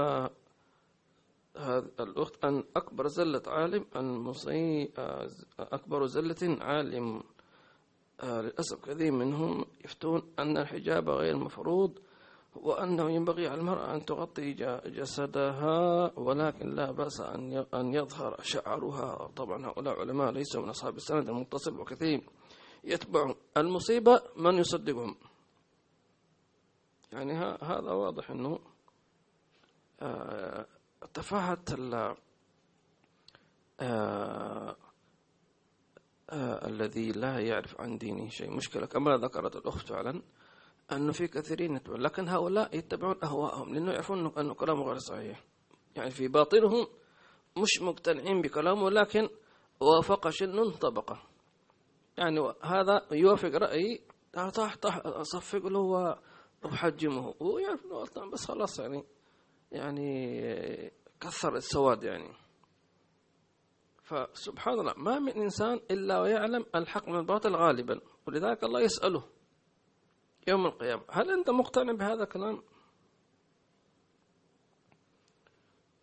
[1.57, 5.29] آه هذا الأخت أن أكبر زلة عالم المصي آه
[5.59, 7.23] أكبر زلة عالم.
[8.21, 11.99] آه للأسف كثير منهم يفتون أن الحجاب غير مفروض
[12.57, 14.53] وأنه ينبغي على المرأة أن تغطي
[14.87, 17.21] جسدها ولكن لا بأس
[17.75, 19.31] أن يظهر شعرها.
[19.37, 22.25] طبعا هؤلاء علماء ليسوا من أصحاب السند المتصل وكثير
[22.85, 25.17] يتبعهم المصيبة من يصدقهم.
[27.13, 27.33] يعني
[27.63, 28.59] هذا واضح أنه
[31.05, 31.73] آه، تفاهت
[33.81, 34.77] آه،
[36.31, 38.51] آه، الذي لا يعرف عن دينه شيء.
[38.51, 40.23] مشكلة كما ذكرت الأخت فعلا
[40.93, 45.45] أنه في كثيرين يتبعون لكن هؤلاء يتبعون أهواءهم لأنه يعرفون أنه كلامه غير صحيح.
[45.97, 46.87] يعني في باطنهم
[47.57, 49.29] مش مقتنعين بكلامه لكن
[49.81, 51.23] وافق شن طبقة.
[52.19, 54.01] يعني هذا يوافق رأيي.
[54.55, 56.17] طاح طاح أصفق له
[56.65, 57.87] وحجمه ويعرف
[58.17, 59.05] أنه بس خلاص يعني.
[59.75, 62.35] يعني كثر السواد يعني.
[64.03, 69.25] فسبحان الله ما من إنسان إلا ويعلم الحق من الباطل غالبا ولذلك الله يسأله
[70.49, 72.63] يوم القيامة هل أنت مقتنع بهذا الكلام؟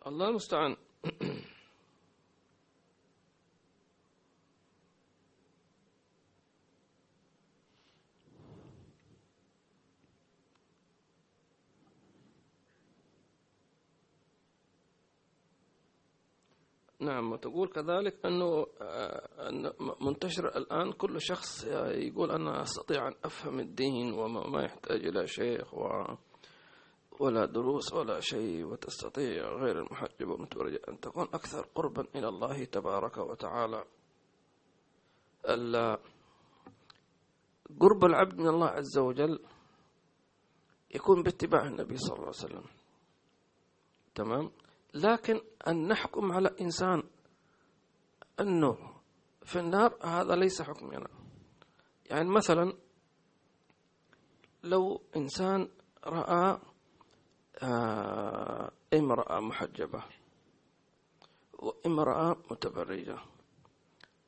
[0.06, 0.76] الله المستعان.
[17.02, 19.28] نعم وتقول كذلك أنه آه،
[20.00, 21.64] منتشر الآن كل شخص
[22.06, 26.04] يقول أنا أستطيع أن أفهم الدين وما يحتاج إلى شيخ و
[27.20, 33.18] ولا دروس ولا شيء وتستطيع غير المحجب والمتبرج أن تكون أكثر قربا إلى الله تبارك
[33.18, 33.84] وتعالى.
[37.80, 39.38] قرب العبد من الله عز وجل
[40.94, 42.64] يكون باتباع النبي صلى الله عليه وسلم.
[44.14, 44.50] تمام؟
[44.94, 47.02] لكن أن نحكم على إنسان
[48.40, 48.76] أنه
[49.42, 51.08] في النار هذا ليس حكمنا.
[52.10, 52.72] يعني مثلا
[54.64, 55.68] لو إنسان
[56.04, 56.58] رأى
[57.62, 60.04] آه، امرأة محجبة
[61.58, 63.18] وامرأة متبرجة.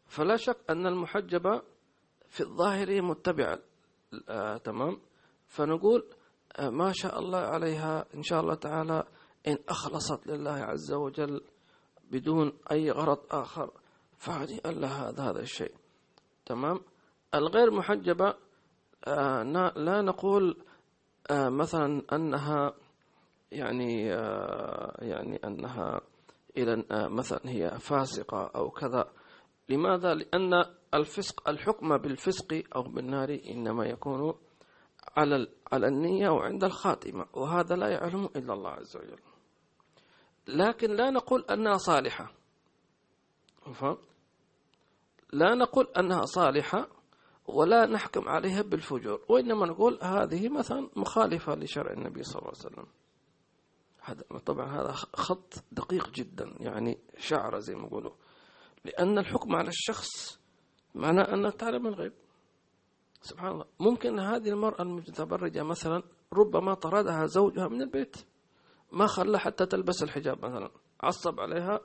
[0.07, 1.63] فلا شك أن المحجبة
[2.29, 3.59] في الظاهر متبعة
[4.29, 5.01] آه تمام.
[5.47, 6.09] فنقول
[6.57, 9.05] آه ما شاء الله عليها إن شاء الله تعالى
[9.49, 11.41] إن أخلصت لله عز وجل
[12.11, 13.71] بدون أي غرض آخر
[14.19, 15.75] فهنيئا لها هذا الشيء.
[16.47, 16.81] تمام؟
[17.35, 18.35] الغير محجبة
[19.07, 19.43] آه
[19.77, 20.57] لا نقول
[21.31, 22.75] آه مثلا أنها
[23.53, 26.01] يعني آه يعني أنها
[26.57, 29.13] إذا مثلا هي فاسقة أو كذا.
[29.69, 30.65] لماذا؟ لأن
[30.95, 34.35] الفسق الحكم بالفسق أو بالنار إنما يكون
[35.17, 39.34] على على النية وعند الخاتمة وهذا لا يعلم إلا الله عز وجل.
[40.49, 42.33] لكن لا نقول أنها صالحة؟
[45.33, 46.89] لا نقول أنها صالحة
[47.47, 52.87] ولا نحكم عليها بالفجور وإنما نقول هذه مثلا مخالفة لشرع النبي صلى الله عليه وسلم.
[54.01, 58.13] هذا طبعا هذا خط دقيق جدا يعني شعر زي ما يقولوا.
[58.85, 60.41] لأن الحكم على الشخص
[60.95, 62.13] معناه أنه تعلم الغيب
[63.23, 63.65] سبحان الله.
[63.81, 68.17] ممكن هذه المرأة المتبرجة مثلا ربما طردها زوجها من البيت.
[68.95, 70.71] ما خلى حتى تلبس الحجاب مثلا.
[71.01, 71.81] عصب عليها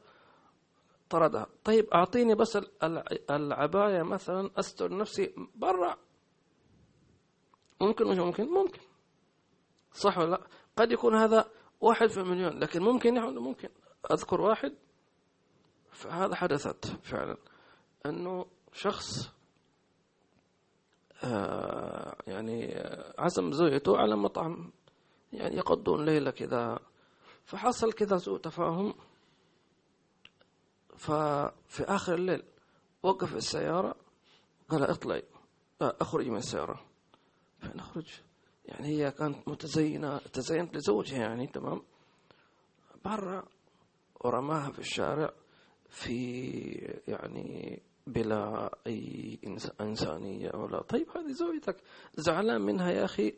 [1.10, 1.48] طردها.
[1.64, 2.60] طيب أعطيني بس
[3.30, 5.98] العباية مثلا أستر نفسي برا.
[7.82, 8.82] ممكن مش ممكن؟ ممكن.
[9.94, 10.42] صح ولا لأ؟
[10.78, 11.50] قد يكون هذا
[11.82, 13.70] واحد في مليون لكن ممكن يعني ممكن.
[14.12, 14.74] أذكر واحد.
[15.92, 17.38] فهذا حدثت فعلا.
[18.06, 19.32] أنه شخص
[21.24, 22.84] آه يعني
[23.18, 24.72] عزم زوجته على مطعم.
[25.34, 26.80] يعني يقضون ليلة كذا.
[27.50, 28.94] فحصل كذا سوء تفاهم.
[30.98, 32.44] ففي آخر الليل
[33.04, 33.96] وقف السيارة
[34.70, 35.24] قال اطلعي
[35.82, 36.86] اخرجي من السيارة.
[37.60, 38.08] فنخرج
[38.66, 41.82] يعني هي كانت متزينة تزينت لزوجها يعني تمام.
[43.06, 43.44] برا
[44.22, 45.34] ورماها في الشارع
[45.90, 46.62] في
[47.08, 49.40] يعني بلا أي
[49.82, 50.82] إنسانية ولا.
[50.82, 51.84] طيب هذه زوجتك
[52.16, 53.34] زعلان منها يا أخي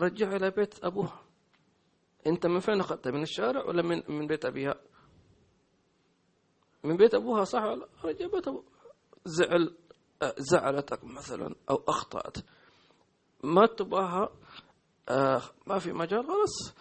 [0.00, 1.31] رجع إلى بيت أبوها.
[2.26, 4.74] أنت من فين أخذتها؟ من الشارع ولا من من بيت أبيها؟
[6.84, 8.64] من بيت أبوها صح ولا؟ رجع بيت أبوها
[9.24, 9.76] زعل
[10.38, 12.36] زعلتك مثلا أو أخطأت.
[13.44, 14.28] ما تبغاها
[15.08, 16.74] آه ما في مجال خلاص.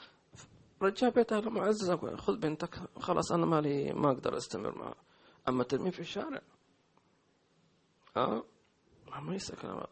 [0.81, 4.95] رجع بيتها معززة خذ بنتك خلاص أنا مالي ما أقدر أستمر معها.
[5.49, 6.41] أما ترمي في الشارع.
[8.17, 8.43] آه
[9.21, 9.87] ما يصير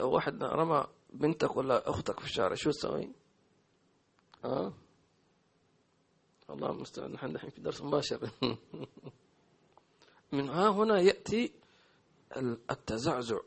[0.00, 3.12] لو واحد رمى بنتك ولا أختك في الشارع شو تسوي؟
[4.46, 4.72] آه
[6.50, 7.12] الله المستعان.
[7.12, 8.30] نحن الحين في درس مباشر.
[10.32, 11.52] من ها هنا يأتي
[12.70, 13.38] التزعزع.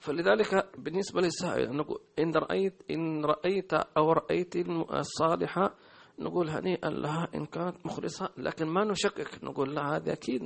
[0.00, 4.56] فلذلك بالنسبة للسائل نقول إن رأيت إن رأيت أو رأيت
[4.90, 5.74] الصالحة
[6.18, 10.42] نقول هنيئا لها إن كانت مخلصة لكن ما نشكك نقول لا هذه أكيد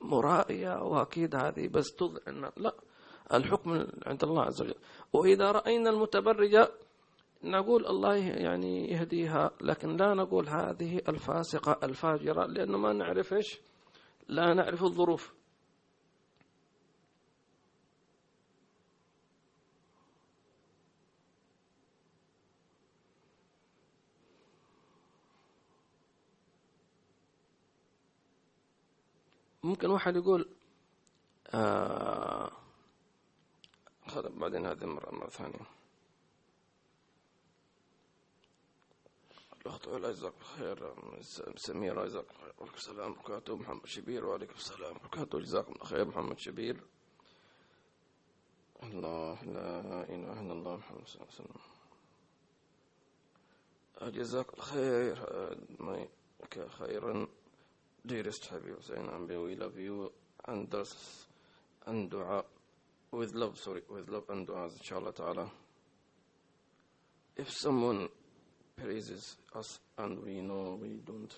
[0.00, 2.74] مرائية وأكيد هذه بس تظن لا
[3.34, 3.70] الحكم
[4.06, 4.74] عند الله عز وجل.
[5.12, 6.70] وإذا رأينا المتبرجة
[7.42, 13.60] نقول الله يعني يهديها لكن لا نقول هذه الفاسقة الفاجرة لأنه ما نعرف إيش؟
[14.28, 15.34] لا نعرف الظروف.
[29.62, 30.48] ممكن واحد يقول
[31.54, 32.50] آه
[34.16, 35.79] بعدين هذه المرة مرة ثانية.
[39.60, 40.94] الأخت علا جزاك خير
[41.56, 45.38] سميرة جزاك خير وعليكم السلام وبركاته محمد شبير وعليكم السلام وبركاته.
[45.38, 46.04] جزاكم الله خير.
[46.04, 46.80] محمد شبير
[48.82, 51.60] الله لا إله إلا الله محمد صلى الله عليه وسلم.
[54.12, 55.16] جزاك الله خير.
[56.68, 57.26] خيرا.
[58.02, 60.10] Dearest Habib Hussein Ambe, we love you
[60.46, 61.26] and us
[61.84, 62.42] and dua
[63.12, 65.50] with love, sorry, with love and dua, inshallah ta'ala.
[67.36, 68.08] If someone
[68.82, 71.34] praises us and we know we don't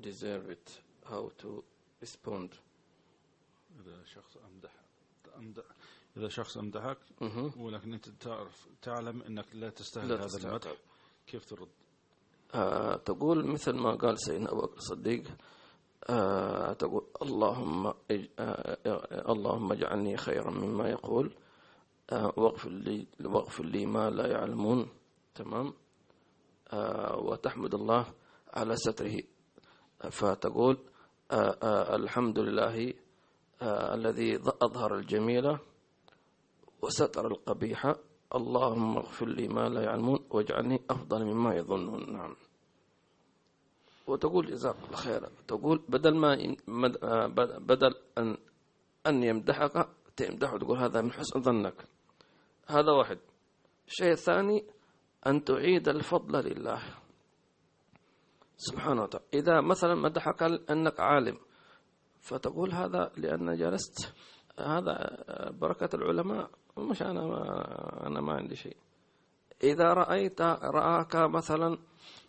[0.00, 0.66] deserve it,
[1.10, 1.64] how to
[2.00, 2.50] respond?
[3.80, 4.70] إذا شخص أمدح
[5.38, 5.64] أمدح
[6.16, 6.98] إذا شخص أمدحك
[7.56, 10.72] ولكن أنت تعرف تعلم أنك لا تستاهل هذا المدح
[11.26, 11.68] كيف ترد؟
[12.54, 15.24] آه تقول مثل ما قال سيدنا أبو بكر الصديق
[16.08, 17.94] آه تقول اللهم آه
[19.30, 21.30] اللهم اجعلني خيرا مما يقول
[22.12, 24.88] آه واغفر لي واغفر لي ما لا يعلمون.
[25.34, 25.72] تمام؟ آه
[27.18, 28.06] وتحمد الله
[28.54, 29.16] على ستره.
[30.10, 30.78] فتقول
[31.30, 32.94] آه آه الحمد لله
[33.62, 35.58] آه الذي أظهر الجميلة
[36.82, 37.94] وستر القبيح.
[38.34, 42.12] اللهم اغفر لي ما لا يعلمون واجعلني أفضل مما يظنون.
[42.12, 42.36] نعم.
[44.06, 45.28] وتقول جزاك الله خيرا.
[45.48, 46.56] تقول بدل ما
[47.02, 47.26] آه،
[47.58, 48.36] بدل أن
[49.06, 51.84] أن يمدحك تمدحه وتقول هذا من حسن ظنك.
[52.66, 53.18] هذا واحد.
[53.88, 54.66] الشيء الثاني
[55.26, 56.82] أن تعيد الفضل لله.
[58.56, 59.26] سبحانه وتعالى.
[59.34, 61.38] إذا مثلا مدحك أنك عالم
[62.20, 64.14] فتقول هذا لأن جلست.
[64.58, 65.16] هذا
[65.50, 66.50] بركة العلماء.
[66.78, 67.42] مش أنا ما
[68.06, 68.76] أنا ما عندي شيء.
[69.62, 71.78] إذا رأيت رآك مثلا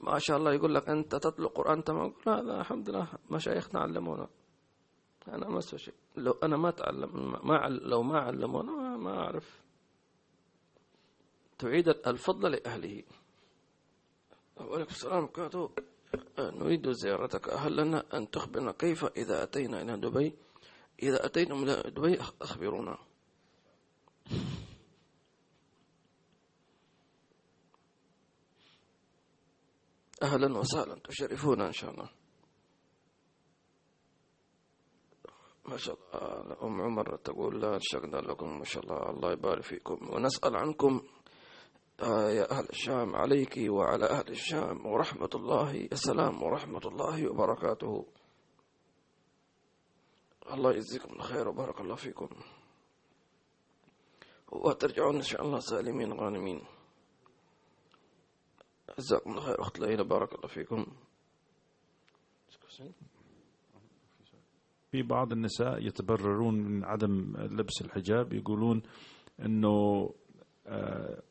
[0.02, 2.14] ما شاء الله يقول لك أنت تطلق قرآن تمام.
[2.26, 4.28] لا لا الحمد لله مشايخنا علمونا.
[5.28, 5.94] أنا ما أسوى شيء.
[6.18, 9.67] لو أنا ما تعلم ما لو ما علمونا ما أعرف.
[11.60, 13.04] تعيد الفضل لأهله.
[14.58, 15.72] وعليكم السلام وبركاته.
[16.40, 17.50] نريد زيارتك.
[17.50, 20.36] هل لنا أن تخبرنا كيف إذا أتينا إلى دبي؟
[21.04, 22.98] إذا أتينا إلى دبي أخبرونا.
[30.24, 30.96] أهلا وسهلا.
[30.96, 32.10] تشرفونا إن شاء الله.
[35.66, 36.64] ما شاء الله.
[36.64, 38.58] أم عمر تقول لا شكرا لكم.
[38.60, 39.10] ما شاء الله.
[39.10, 40.14] الله يبارك فيكم.
[40.14, 41.02] ونسأل عنكم
[42.02, 44.86] يا أهل الشام عليك وعلى أهل الشام.
[44.86, 48.06] ورحمة الله السلام ورحمة الله وبركاته.
[50.54, 52.30] الله يجزيكم الخير وبارك الله فيكم.
[54.52, 56.62] وترجعون إن شاء الله سالمين غانمين.
[58.98, 60.86] جزاكم الله خير أخت ليلى بارك الله فيكم.
[64.92, 68.82] في بعض النساء يتبررون من عدم لبس الحجاب يقولون
[69.40, 70.14] آه،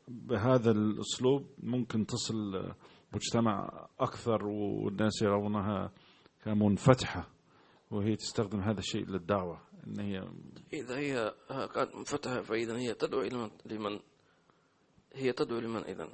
[0.07, 2.71] بهذا الأسلوب ممكن تصل
[3.13, 5.91] مجتمع أكثر والناس يرونها
[6.43, 7.29] كمنفتحة
[7.91, 10.27] وهي تستخدم هذا الشيء للدعوة إن هي
[10.73, 13.99] إذا هي كانت منفتحة فإذا هي تدعو إلى لمن؟
[15.13, 16.09] هي تدعو لمن إذا.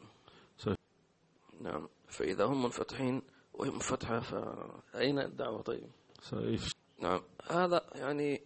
[1.61, 3.21] نعم فإذا هم منفتحين
[3.53, 5.89] وهي منفتحة فاين الدعوة؟ طيب.
[6.21, 6.61] صحيح
[6.99, 8.41] نعم هذا يعني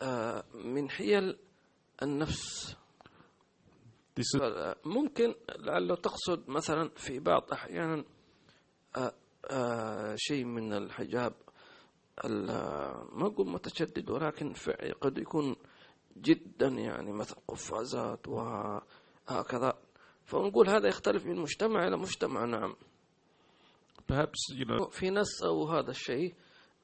[0.00, 1.36] آه، من حيل
[2.02, 2.76] النفس.
[4.84, 8.04] ممكن لعله تقصد مثلا في بعض أحيانا
[8.96, 9.14] آه،
[9.50, 11.32] آه، شيء من الحجاب
[13.12, 14.52] ما أقول متشدد ولكن
[15.00, 15.56] قد يكون
[16.16, 19.78] جدا يعني مثلا قفازات وهكذا.
[20.24, 22.74] فنقول هذا يختلف من مجتمع إلى مجتمع نعم.
[24.12, 24.88] Perhaps, you know.
[24.90, 26.34] في ناس أو هذا الشيء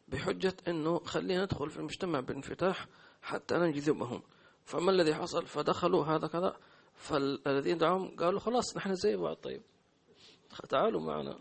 [0.08, 2.86] بحجة أنه خلينا ندخل في المجتمع بانفتاح
[3.22, 4.22] حتى ننجذبهم
[4.64, 6.56] فما الذي حصل؟ فدخلوا هذا كذا.
[6.96, 9.36] فالذين دعوهم قالوا خلاص نحن زي بعض.
[9.36, 9.62] طيب
[10.68, 11.38] تعالوا معنا.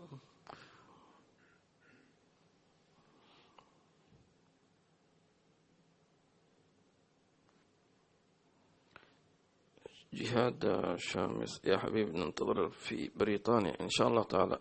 [10.12, 11.60] جهاد شامس.
[11.64, 13.80] يا حبيبي ننتظر في بريطانيا.
[13.80, 14.58] إن شاء الله تعالى.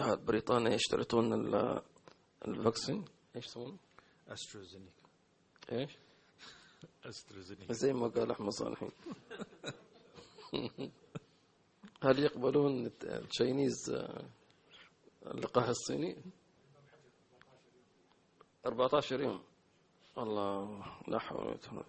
[0.00, 1.32] بريطانيا يشترطون
[2.48, 3.04] ال vaccine
[3.36, 3.76] إيش يسمونه؟
[4.28, 4.92] AstraZeneca
[5.72, 5.98] إيش؟
[7.04, 8.90] AstraZeneca زي ما قال أحمد صالحين
[12.04, 14.24] هل يقبلون ال Chinese آه،
[15.26, 16.22] اللقاح الصيني؟
[18.66, 19.42] 14 يوم.
[20.18, 21.84] الله لا حول ولا قوة.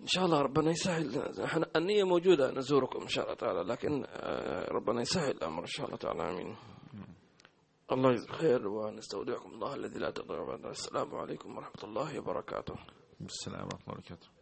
[0.00, 1.40] إن شاء الله ربنا يسهل.
[1.42, 5.86] إحنا النية موجودة نزوركم إن شاء الله تعالى لكن آه، ربنا يسهل الأمر إن شاء
[5.86, 6.22] الله تعالى.
[6.30, 6.56] آمين.
[7.92, 10.66] الله يجزيك خير ونستودعكم الله الذي لا تضيع بعد.
[10.66, 12.74] السلام عليكم ورحمة الله وبركاته.
[13.20, 14.33] السلام ورحمة الله وبركاته.